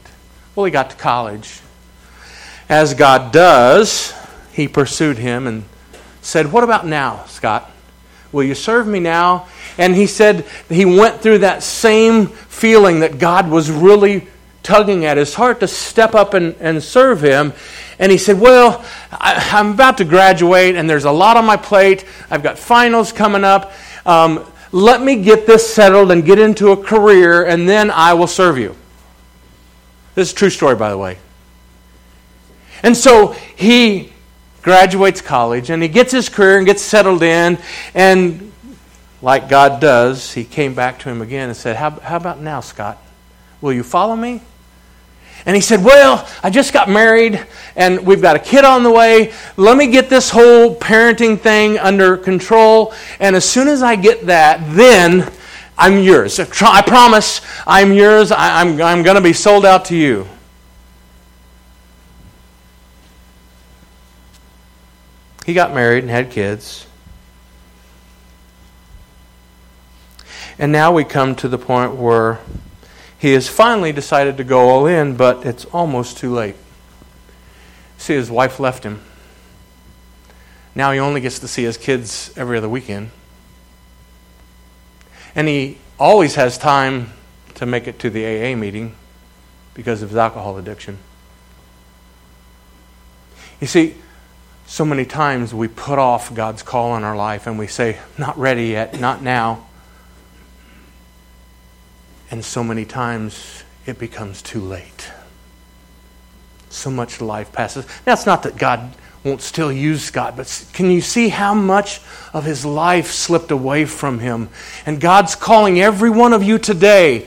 [0.54, 1.61] Well, he got to college.
[2.68, 4.14] As God does,
[4.52, 5.64] he pursued him and
[6.22, 7.72] said, What about now, Scott?
[8.33, 9.49] Will you serve me now?
[9.79, 14.27] And he said he went through that same feeling that God was really
[14.62, 17.53] tugging at his heart to step up and, and serve him.
[17.99, 21.57] And he said, Well, I, am about to graduate, and there's a lot on my
[21.57, 22.05] plate.
[22.31, 23.73] I've got finals coming up.
[24.05, 28.27] Um, let me get this settled and get into a career, and then I will
[28.27, 28.77] serve you.
[30.14, 31.19] This is a true story, by the way.
[32.83, 34.12] And so he
[34.62, 37.59] graduates college and he gets his career and gets settled in.
[37.94, 38.53] And
[39.23, 42.61] like God does, he came back to him again and said, How, how about now,
[42.61, 42.99] Scott?
[43.61, 44.40] Will you follow me?
[45.47, 47.44] And he said, Well, I just got married
[47.75, 49.33] and we've got a kid on the way.
[49.57, 52.92] Let me get this whole parenting thing under control.
[53.21, 55.31] And as soon as I get that, then
[55.77, 56.38] I'm yours.
[56.40, 58.33] I promise I'm yours.
[58.33, 60.27] I'm, I'm going to be sold out to you.
[65.48, 66.87] He got married and had kids.
[70.58, 72.38] And now we come to the point where
[73.18, 76.54] he has finally decided to go all in, but it's almost too late.
[77.96, 79.00] See, his wife left him.
[80.74, 83.11] Now he only gets to see his kids every other weekend.
[85.34, 87.14] And he always has time
[87.54, 88.96] to make it to the AA meeting
[89.72, 90.98] because of his alcohol addiction.
[93.62, 93.94] You see,
[94.68, 98.37] so many times we put off God's call on our life and we say, not
[98.38, 99.66] ready yet, not now.
[102.31, 105.11] And so many times it becomes too late.
[106.68, 107.87] So much life passes.
[108.07, 108.92] Now, it's not that God
[109.24, 112.02] won't still use God, but can you see how much
[112.35, 114.50] of his life slipped away from him?
[114.85, 117.26] And God's calling every one of you today.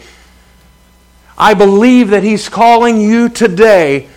[1.40, 4.10] I believe that he's calling you today.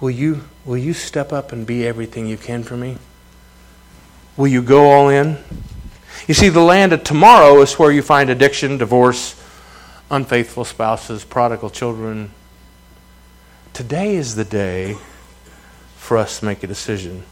[0.00, 2.98] Will you, will you step up and be everything you can for me?
[4.36, 5.38] Will you go all in?
[6.26, 9.40] You see, the land of tomorrow is where you find addiction, divorce,
[10.10, 12.32] unfaithful spouses, prodigal children.
[13.72, 14.96] Today is the day
[15.96, 17.22] for us to make a decision.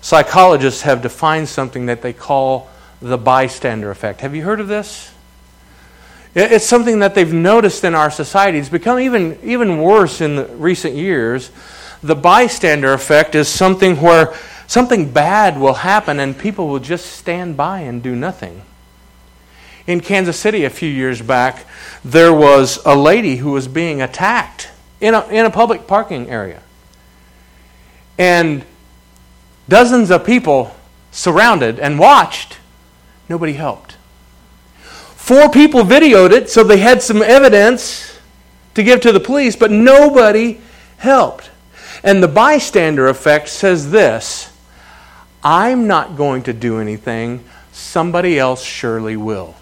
[0.00, 2.68] Psychologists have defined something that they call
[3.00, 4.20] the bystander effect.
[4.20, 5.12] Have you heard of this?
[6.34, 8.58] It's something that they've noticed in our society.
[8.58, 11.50] It's become even, even worse in recent years.
[12.04, 14.34] The bystander effect is something where
[14.66, 18.60] something bad will happen and people will just stand by and do nothing.
[19.86, 21.64] In Kansas City a few years back,
[22.04, 24.68] there was a lady who was being attacked
[25.00, 26.60] in a, in a public parking area.
[28.18, 28.66] And
[29.66, 30.76] dozens of people
[31.10, 32.58] surrounded and watched.
[33.30, 33.96] Nobody helped.
[34.74, 38.18] Four people videoed it, so they had some evidence
[38.74, 40.60] to give to the police, but nobody
[40.98, 41.48] helped.
[42.04, 44.52] And the bystander effect says this
[45.42, 49.56] I'm not going to do anything, somebody else surely will.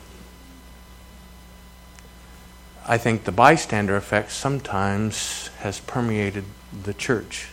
[2.86, 6.44] I think the bystander effect sometimes has permeated
[6.82, 7.48] the church.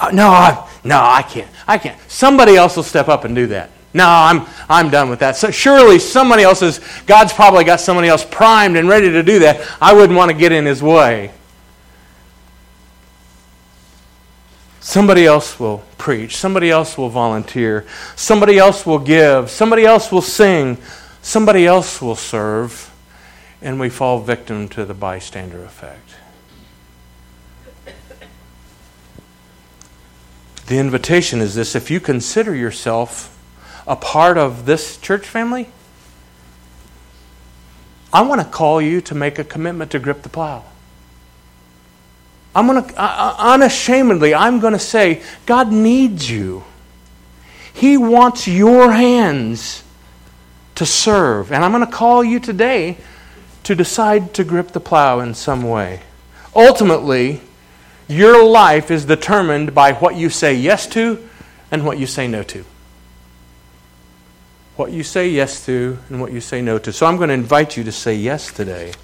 [0.00, 1.50] Uh, no, I, no, I can't.
[1.68, 1.98] I can't.
[2.10, 3.70] Somebody else will step up and do that.
[3.92, 5.36] No, I'm, I'm done with that.
[5.36, 9.38] So surely somebody else is, God's probably got somebody else primed and ready to do
[9.40, 9.66] that.
[9.80, 11.32] I wouldn't want to get in his way.
[14.96, 16.38] Somebody else will preach.
[16.38, 17.84] Somebody else will volunteer.
[18.16, 19.50] Somebody else will give.
[19.50, 20.78] Somebody else will sing.
[21.20, 22.90] Somebody else will serve
[23.60, 26.14] and we fall victim to the bystander effect.
[30.66, 33.38] The invitation is this if you consider yourself
[33.86, 35.68] a part of this church family,
[38.14, 40.64] I want to call you to make a commitment to grip the plow.
[42.56, 46.64] I'm going to, uh, unashamedly, I'm going to say, God needs you.
[47.74, 49.84] He wants your hands
[50.76, 51.52] to serve.
[51.52, 52.96] And I'm going to call you today
[53.64, 56.00] to decide to grip the plow in some way.
[56.54, 57.42] Ultimately,
[58.08, 61.28] your life is determined by what you say yes to
[61.70, 62.64] and what you say no to.
[64.76, 66.90] What you say yes to and what you say no to.
[66.90, 68.94] So I'm going to invite you to say yes today.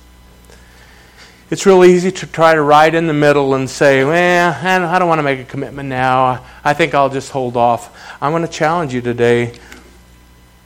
[1.52, 5.06] It's real easy to try to ride in the middle and say, well, I don't
[5.06, 6.42] want to make a commitment now.
[6.64, 7.94] I think I'll just hold off.
[8.22, 9.52] I'm going to challenge you today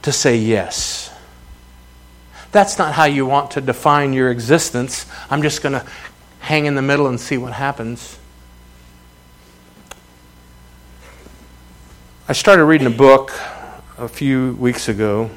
[0.03, 1.13] to say yes.
[2.53, 5.07] That's not how you want to define your existence.
[5.29, 5.85] I'm just going to
[6.39, 8.17] hang in the middle and see what happens.
[12.29, 13.33] I started reading a book
[13.99, 15.31] a few weeks ago.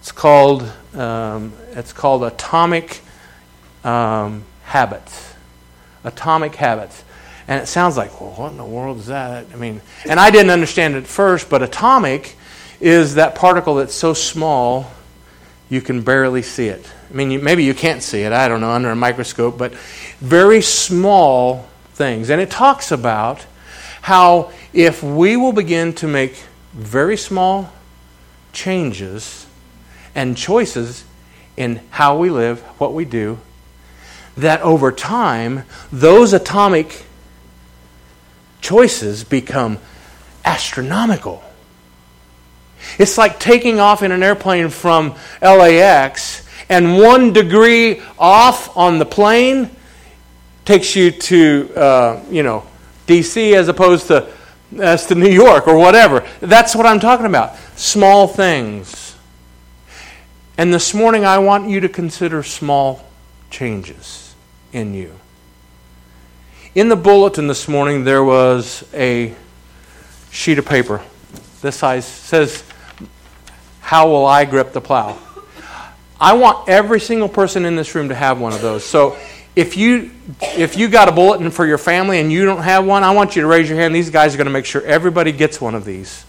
[0.00, 3.02] It's called um, it's called Atomic
[3.84, 5.34] um, Habits.
[6.02, 7.04] Atomic Habits.
[7.46, 9.46] And it sounds like, well, what in the world is that?
[9.52, 12.34] I mean, and I didn't understand it at first, but atomic
[12.80, 14.90] is that particle that's so small
[15.70, 16.92] you can barely see it.
[17.08, 19.74] I mean, you, maybe you can't see it, I don't know, under a microscope, but
[20.18, 22.28] very small things.
[22.28, 23.46] And it talks about
[24.02, 26.34] how if we will begin to make
[26.72, 27.72] very small
[28.52, 29.46] changes
[30.16, 31.04] and choices
[31.56, 33.38] in how we live, what we do,
[34.36, 37.04] that over time, those atomic
[38.60, 39.78] choices become
[40.44, 41.42] astronomical.
[42.98, 49.06] It's like taking off in an airplane from LAX and one degree off on the
[49.06, 49.70] plane,
[50.64, 52.64] takes you to, uh, you know,
[53.06, 53.54] D.C.
[53.54, 54.28] as opposed to
[54.80, 56.26] as to New York or whatever.
[56.40, 57.56] That's what I'm talking about.
[57.76, 59.14] Small things.
[60.56, 63.04] And this morning, I want you to consider small
[63.50, 64.23] changes
[64.74, 65.12] in you.
[66.74, 69.34] In the bulletin this morning, there was a
[70.30, 71.00] sheet of paper.
[71.62, 72.64] This size says,
[73.80, 75.16] How will I grip the plow?
[76.20, 78.84] I want every single person in this room to have one of those.
[78.84, 79.16] So
[79.54, 80.10] if you
[80.40, 83.36] if you got a bulletin for your family and you don't have one, I want
[83.36, 83.94] you to raise your hand.
[83.94, 86.24] These guys are going to make sure everybody gets one of these.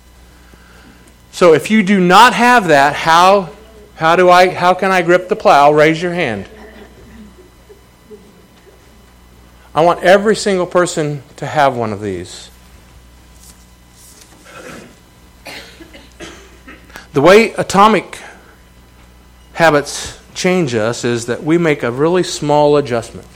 [1.31, 3.49] So if you do not have that, how
[3.95, 5.71] how do I how can I grip the plow?
[5.71, 6.47] Raise your hand.
[9.76, 12.49] I want every single person to have one of these.
[17.11, 18.21] The way atomic
[19.51, 23.28] habits change us is that we make a really small adjustment.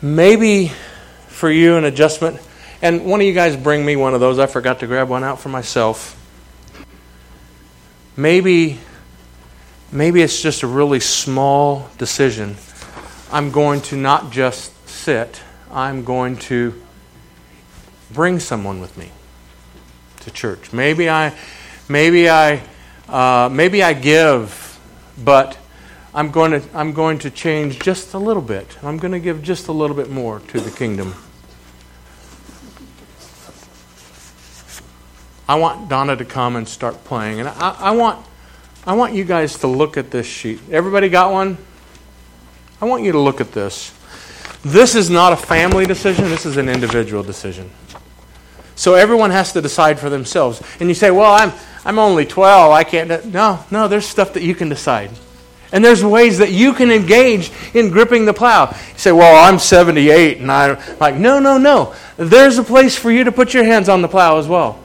[0.00, 0.68] Maybe
[1.26, 2.38] for you, an adjustment,
[2.80, 4.38] and one of you guys bring me one of those.
[4.38, 6.16] I forgot to grab one out for myself.
[8.16, 8.78] Maybe,
[9.90, 12.56] maybe it's just a really small decision.
[13.32, 16.80] I'm going to not just sit, I'm going to
[18.12, 19.10] bring someone with me
[20.20, 20.72] to church.
[20.72, 21.34] Maybe I,
[21.88, 22.62] maybe I,
[23.08, 24.72] uh, maybe I give
[25.18, 25.58] but
[26.14, 28.78] I'm going to I'm going to change just a little bit.
[28.82, 31.14] I'm going to give just a little bit more to the kingdom.
[35.48, 38.24] I want Donna to come and start playing, and I, I want
[38.86, 40.60] I want you guys to look at this sheet.
[40.70, 41.58] Everybody got one?
[42.82, 43.94] I want you to look at this.
[44.62, 46.24] This is not a family decision.
[46.24, 47.70] This is an individual decision.
[48.74, 50.60] So everyone has to decide for themselves.
[50.80, 51.52] And you say, "Well, I'm
[51.84, 52.72] I'm only 12.
[52.72, 53.26] I can't.
[53.26, 55.10] No, no, there's stuff that you can decide.
[55.72, 58.68] And there's ways that you can engage in gripping the plow.
[58.70, 60.38] You say, well, I'm 78.
[60.38, 61.94] And I'm like, no, no, no.
[62.18, 64.78] There's a place for you to put your hands on the plow as well.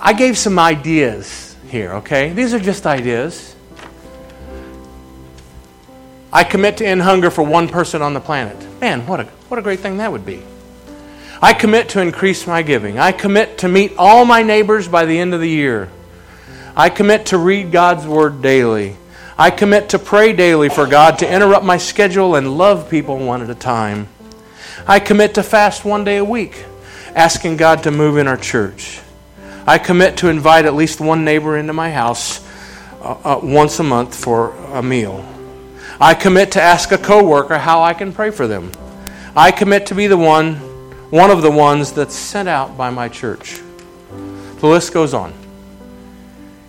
[0.00, 2.32] I gave some ideas here, okay?
[2.32, 3.56] These are just ideas.
[6.32, 8.56] I commit to end hunger for one person on the planet.
[8.80, 10.42] Man, what a, what a great thing that would be.
[11.42, 12.98] I commit to increase my giving.
[12.98, 15.88] I commit to meet all my neighbors by the end of the year.
[16.76, 18.96] I commit to read God's Word daily.
[19.36, 23.42] I commit to pray daily for God to interrupt my schedule and love people one
[23.42, 24.06] at a time.
[24.86, 26.64] I commit to fast one day a week,
[27.14, 29.00] asking God to move in our church.
[29.66, 32.46] I commit to invite at least one neighbor into my house
[33.00, 35.24] uh, uh, once a month for a meal.
[36.00, 38.72] I commit to ask a coworker how I can pray for them.
[39.36, 40.56] I commit to be the one
[41.10, 43.60] one of the ones that's sent out by my church.
[44.60, 45.34] The list goes on.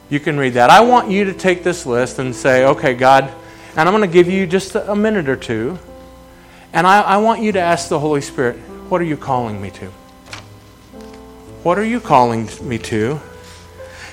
[0.09, 0.69] You can read that.
[0.69, 3.31] I want you to take this list and say, okay, God,
[3.77, 5.77] and I'm going to give you just a minute or two,
[6.73, 8.57] and I, I want you to ask the Holy Spirit,
[8.89, 9.85] what are you calling me to?
[11.63, 13.19] What are you calling me to?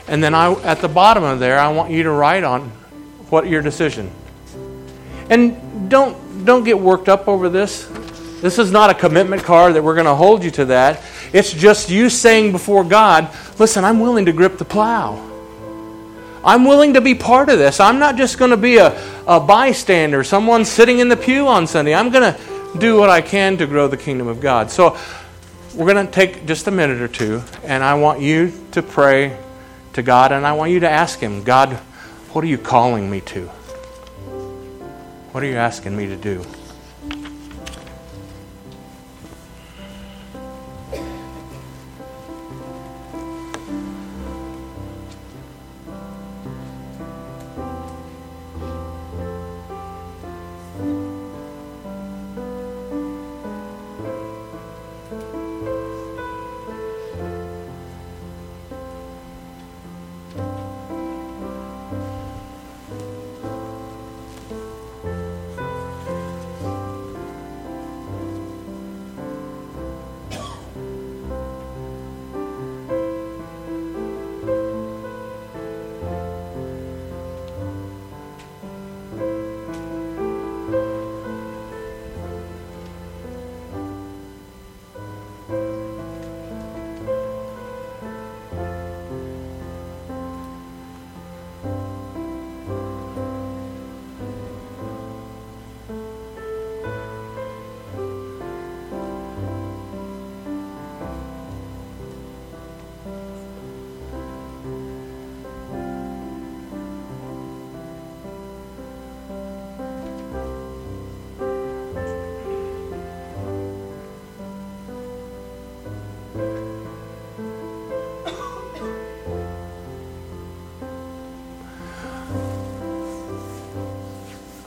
[0.07, 2.69] And then I, at the bottom of there, I want you to write on
[3.31, 4.11] what your decision.
[5.31, 7.87] And don't don't get worked up over this.
[8.41, 11.03] This is not a commitment card that we're going to hold you to that.
[11.33, 15.25] It's just you saying before God, listen, I'm willing to grip the plow.
[16.45, 17.81] I'm willing to be part of this.
[17.81, 21.67] I'm not just going to be a, a bystander, someone sitting in the pew on
[21.67, 21.95] Sunday.
[21.95, 24.71] I'm going to do what I can to grow the kingdom of God.
[24.71, 24.97] So
[25.75, 29.37] we're going to take just a minute or two, and I want you to pray
[29.95, 31.75] to God, and I want you to ask Him, God,
[32.33, 33.51] what are you calling me to?
[35.39, 36.45] What are you asking me to do?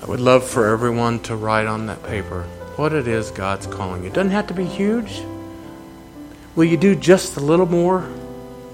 [0.06, 2.44] Would love for everyone to write on that paper
[2.76, 4.10] what it is God's calling you.
[4.10, 5.22] It doesn't have to be huge.
[6.56, 8.10] Will you do just a little more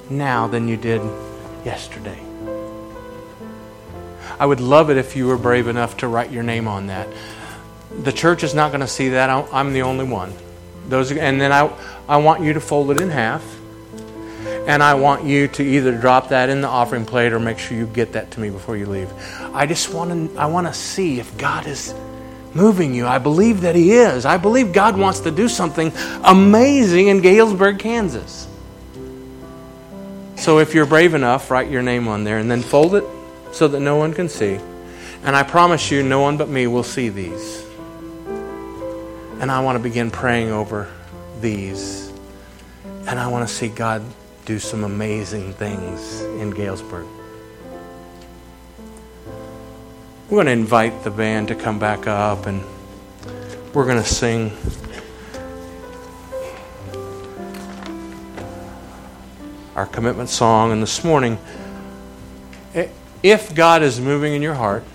[0.10, 1.02] now than you did
[1.66, 2.20] yesterday?
[4.40, 7.08] I would love it if you were brave enough to write your name on that.
[8.04, 9.30] The church is not going to see that.
[9.30, 10.34] I'm the only one.
[10.88, 11.72] Those, and then I,
[12.08, 13.57] I want you to fold it in half.
[14.68, 17.78] And I want you to either drop that in the offering plate or make sure
[17.78, 19.10] you get that to me before you leave.
[19.54, 21.96] I just want to, I want to see if God is
[22.54, 23.08] moving you.
[23.08, 24.26] I believe that He is.
[24.26, 28.46] I believe God wants to do something amazing in Galesburg, Kansas.
[30.36, 33.06] So if you're brave enough, write your name on there and then fold it
[33.54, 34.60] so that no one can see.
[35.24, 37.66] And I promise you, no one but me will see these.
[39.40, 40.92] And I want to begin praying over
[41.40, 42.12] these.
[43.08, 44.04] And I want to see God
[44.48, 47.06] do some amazing things in Galesburg.
[50.30, 52.64] We're going to invite the band to come back up and
[53.74, 54.54] we're going to sing.
[59.76, 60.72] Our commitment song.
[60.72, 61.38] And this morning,
[63.22, 64.86] if God is moving in your heart,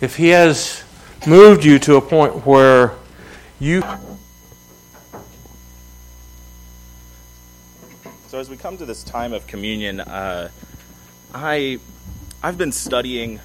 [0.00, 0.82] if He has
[1.24, 2.94] moved you to a point where
[3.60, 3.84] you.
[8.28, 10.50] So, as we come to this time of communion, uh,
[11.32, 11.78] I,
[12.42, 13.40] I've been studying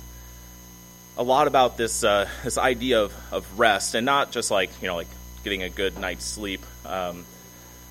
[1.18, 4.90] a lot about this uh, this idea of, of rest, and not just like you
[4.90, 5.08] know like
[5.46, 6.66] getting a good night's sleep.
[6.86, 7.24] Um,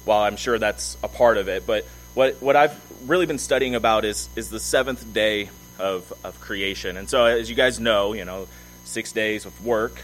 [0.05, 2.78] while I'm sure that's a part of it, but what what I've
[3.09, 6.99] really been studying about is is the seventh day of of creation.
[6.99, 8.49] And so, as you guys know, you know,
[8.84, 9.99] six days of work,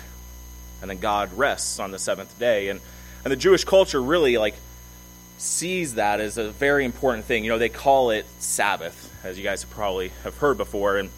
[0.81, 2.81] and then God rests on the seventh day, and
[3.25, 4.55] and the Jewish culture really like
[5.39, 7.45] sees that as a very important thing.
[7.45, 11.11] You know, they call it Sabbath, as you guys probably have heard before, and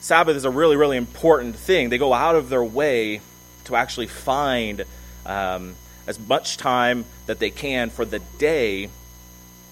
[0.00, 1.88] Sabbath is a really, really important thing.
[1.88, 3.20] They go out of their way
[3.64, 4.84] to actually find
[5.24, 5.74] um,
[6.06, 8.90] as much time that they can for the day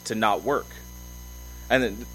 [0.05, 0.67] to not work.
[1.69, 2.07] And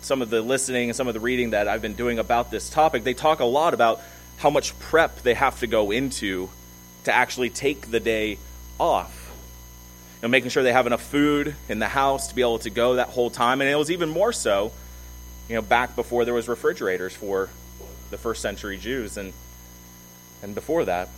[0.00, 2.68] some of the listening and some of the reading that I've been doing about this
[2.70, 4.00] topic, they talk a lot about
[4.38, 6.48] how much prep they have to go into
[7.04, 8.38] to actually take the day
[8.80, 9.21] off.
[10.22, 12.94] Know, making sure they have enough food in the house to be able to go
[12.94, 13.60] that whole time.
[13.60, 14.72] And it was even more so
[15.48, 17.50] you know, back before there was refrigerators for
[18.10, 19.32] the first century Jews and
[20.42, 21.08] and before that.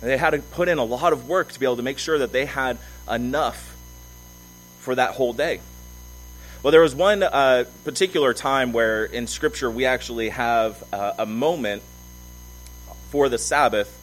[0.00, 2.18] they had to put in a lot of work to be able to make sure
[2.18, 2.76] that they had
[3.10, 3.74] enough
[4.80, 5.60] for that whole day.
[6.62, 11.26] Well, there was one uh, particular time where in Scripture we actually have uh, a
[11.26, 11.82] moment
[13.10, 13.96] for the Sabbath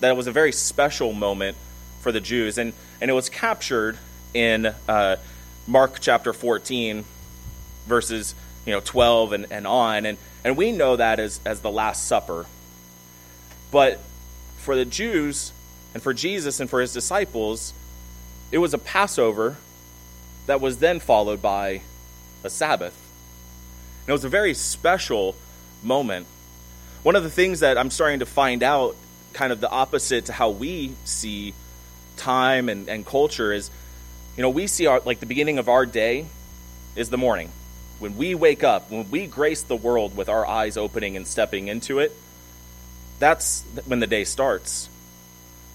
[0.00, 1.56] that was a very special moment
[2.00, 3.98] for the Jews, and, and it was captured
[4.34, 5.16] in uh,
[5.66, 7.04] Mark chapter 14,
[7.86, 8.34] verses
[8.66, 10.06] you know 12 and, and on.
[10.06, 12.46] And, and we know that as, as the last supper.
[13.70, 13.98] But
[14.58, 15.52] for the jews
[15.94, 17.72] and for jesus and for his disciples
[18.50, 19.56] it was a passover
[20.46, 21.80] that was then followed by
[22.44, 22.94] a sabbath.
[24.02, 25.34] And it was a very special
[25.82, 26.26] moment.
[27.02, 28.96] One of the things that i'm starting to find out
[29.32, 31.54] kind of the opposite to how we see
[32.18, 33.70] time and, and culture is
[34.36, 36.26] you know we see our like the beginning of our day
[36.96, 37.50] is the morning
[37.98, 41.68] when we wake up, when we grace the world with our eyes opening and stepping
[41.68, 42.12] into it,
[43.18, 44.88] that's when the day starts.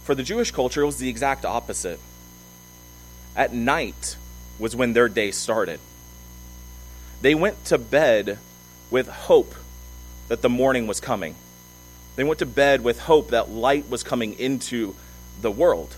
[0.06, 2.00] For the Jewish culture, it was the exact opposite.
[3.36, 4.16] At night
[4.58, 5.80] was when their day started.
[7.22, 8.38] They went to bed
[8.90, 9.54] with hope
[10.30, 11.36] that the morning was coming.
[12.16, 14.96] They went to bed with hope that light was coming into
[15.42, 15.96] the world.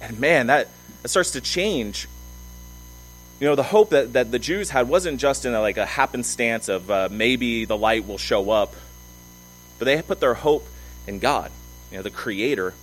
[0.00, 0.68] And man, that,
[1.02, 2.08] that starts to change
[3.40, 5.86] you know, the hope that, that the Jews had wasn't just in a, like a
[5.86, 8.74] happenstance of uh, maybe the light will show up,
[9.78, 10.66] but they put their hope
[11.06, 11.52] in God,
[11.90, 12.74] you know, the Creator.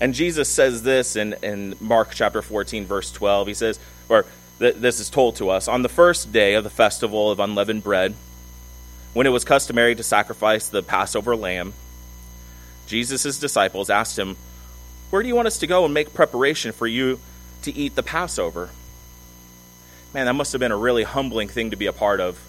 [0.00, 3.48] And Jesus says this in, in Mark chapter 14, verse 12.
[3.48, 4.26] He says, or
[4.60, 7.82] th- this is told to us, on the first day of the festival of unleavened
[7.82, 8.14] bread,
[9.12, 11.72] when it was customary to sacrifice the Passover lamb,
[12.86, 14.36] Jesus' disciples asked him,
[15.12, 17.20] Where do you want us to go and make preparation for you
[17.64, 18.70] to eat the Passover?
[20.14, 22.40] Man, that must have been a really humbling thing to be a part of.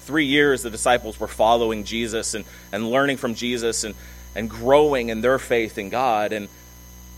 [0.00, 3.94] Three years the disciples were following Jesus and, and learning from Jesus and,
[4.34, 6.32] and growing in their faith in God.
[6.32, 6.48] And,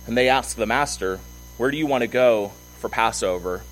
[0.06, 1.18] and they asked the master,
[1.56, 3.62] Where do you want to go for Passover?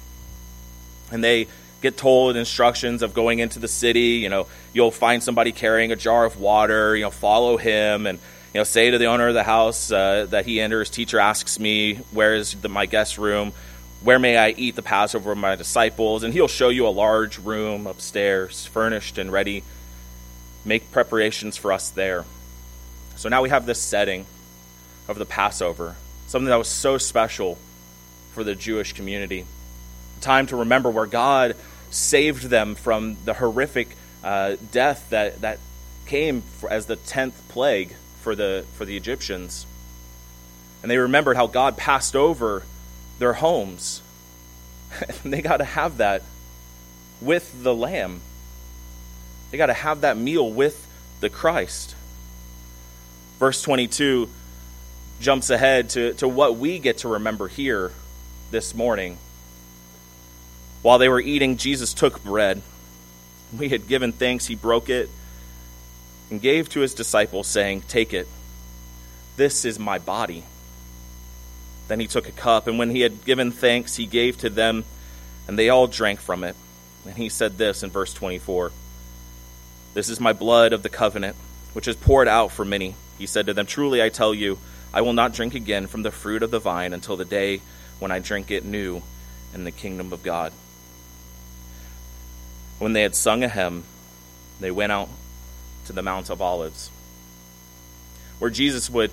[1.11, 1.47] And they
[1.83, 4.17] get told instructions of going into the city.
[4.23, 6.97] You know, you'll find somebody carrying a jar of water.
[6.97, 8.19] You know, follow him and
[8.53, 10.91] you know say to the owner of the house uh, that he enters.
[10.91, 13.53] Teacher asks me, "Where is the, my guest room?"
[14.03, 16.25] Where may I eat the Passover with my disciples?
[16.25, 19.63] And he'll show you a large room upstairs, furnished and ready.
[20.65, 22.25] make preparations for us there.
[23.17, 24.27] So now we have this setting
[25.09, 25.97] of the Passover,
[26.27, 27.59] something that was so special
[28.33, 29.45] for the Jewish community.
[30.21, 31.57] Time to remember where God
[31.91, 35.59] saved them from the horrific uh, death that, that
[36.07, 39.67] came as the tenth plague for the, for the Egyptians.
[40.81, 42.63] And they remembered how God passed over
[43.19, 44.01] their homes.
[45.23, 46.23] and they got to have that
[47.21, 48.21] with the Lamb.
[49.51, 50.87] They got to have that meal with
[51.21, 51.95] the Christ.
[53.39, 54.29] Verse 22
[55.21, 57.93] jumps ahead to, to what we get to remember here
[58.51, 59.19] this morning.
[60.83, 62.61] While they were eating, Jesus took bread.
[63.57, 65.11] We had given thanks, he broke it
[66.33, 68.27] and gave to his disciples, saying, Take it.
[69.37, 70.45] This is my body.
[71.89, 74.85] Then he took a cup, and when he had given thanks, he gave to them,
[75.47, 76.57] and they all drank from it.
[77.05, 78.73] And he said this in verse 24
[79.93, 81.37] This is my blood of the covenant,
[81.75, 82.95] which is poured out for many.
[83.19, 84.57] He said to them, Truly I tell you,
[84.95, 87.61] I will not drink again from the fruit of the vine until the day
[87.99, 89.03] when I drink it new
[89.53, 90.55] in the kingdom of God.
[92.79, 93.85] When they had sung a hymn,
[94.61, 95.11] they went out
[95.87, 96.91] to the Mount of Olives,
[98.39, 99.11] where Jesus would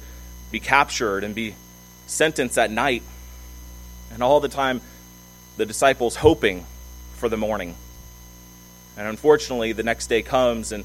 [0.51, 1.55] be captured and be
[2.07, 3.03] sentenced at night,
[4.11, 4.81] and all the time
[5.57, 6.65] the disciples hoping
[7.15, 7.75] for the morning.
[8.97, 10.83] And unfortunately, the next day comes and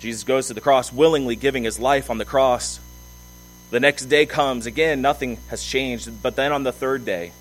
[0.00, 2.80] Jesus goes to the cross, willingly giving his life on the cross.
[3.70, 6.22] The next day comes, again, nothing has changed.
[6.22, 7.32] But then on the third day,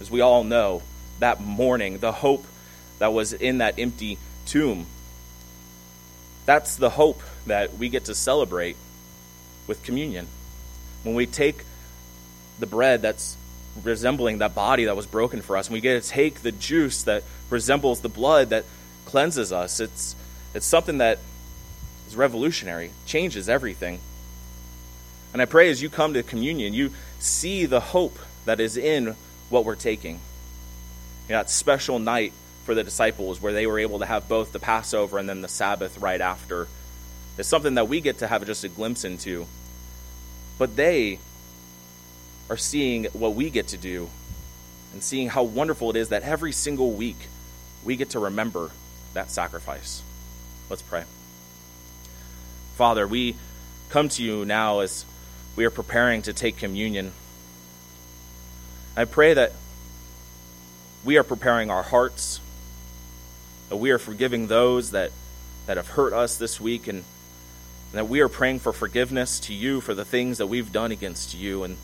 [0.00, 0.82] as we all know,
[1.18, 2.46] that morning, the hope
[2.98, 4.86] that was in that empty tomb,
[6.46, 8.76] that's the hope that we get to celebrate
[9.66, 10.26] with communion.
[11.02, 11.64] When we take
[12.58, 13.36] the bread that's
[13.82, 17.02] resembling that body that was broken for us, and we get to take the juice
[17.02, 18.64] that resembles the blood that
[19.04, 20.16] cleanses us, it's,
[20.54, 21.18] it's something that
[22.06, 23.98] is revolutionary, changes everything.
[25.32, 29.16] And I pray as you come to communion, you see the hope that is in
[29.50, 30.20] what we're taking.
[31.28, 32.32] You know, that special night
[32.66, 35.48] for the disciples where they were able to have both the Passover and then the
[35.48, 36.66] Sabbath right after
[37.38, 39.46] It's something that we get to have just a glimpse into.
[40.58, 41.18] But they
[42.48, 44.08] are seeing what we get to do
[44.92, 47.28] and seeing how wonderful it is that every single week
[47.84, 48.70] we get to remember
[49.14, 50.02] that sacrifice.
[50.70, 51.04] Let's pray.
[52.76, 53.36] Father, we
[53.90, 55.04] come to you now as
[55.54, 57.12] we are preparing to take communion.
[58.96, 59.52] I pray that
[61.04, 62.40] we are preparing our hearts,
[63.68, 65.10] that we are forgiving those that,
[65.66, 69.54] that have hurt us this week, and, and that we are praying for forgiveness to
[69.54, 71.64] you for the things that we've done against you.
[71.64, 71.76] And,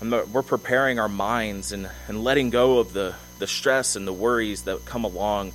[0.00, 4.12] and we're preparing our minds and, and letting go of the, the stress and the
[4.12, 5.52] worries that come along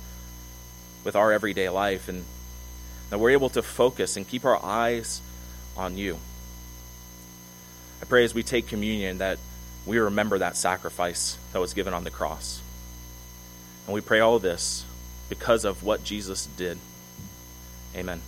[1.04, 2.08] with our everyday life.
[2.08, 2.24] And
[3.10, 5.20] that we're able to focus and keep our eyes
[5.76, 6.18] on you.
[8.02, 9.38] I pray as we take communion that
[9.86, 12.60] we remember that sacrifice that was given on the cross.
[13.86, 14.84] And we pray all this
[15.28, 16.78] because of what Jesus did.
[17.94, 18.20] Amen.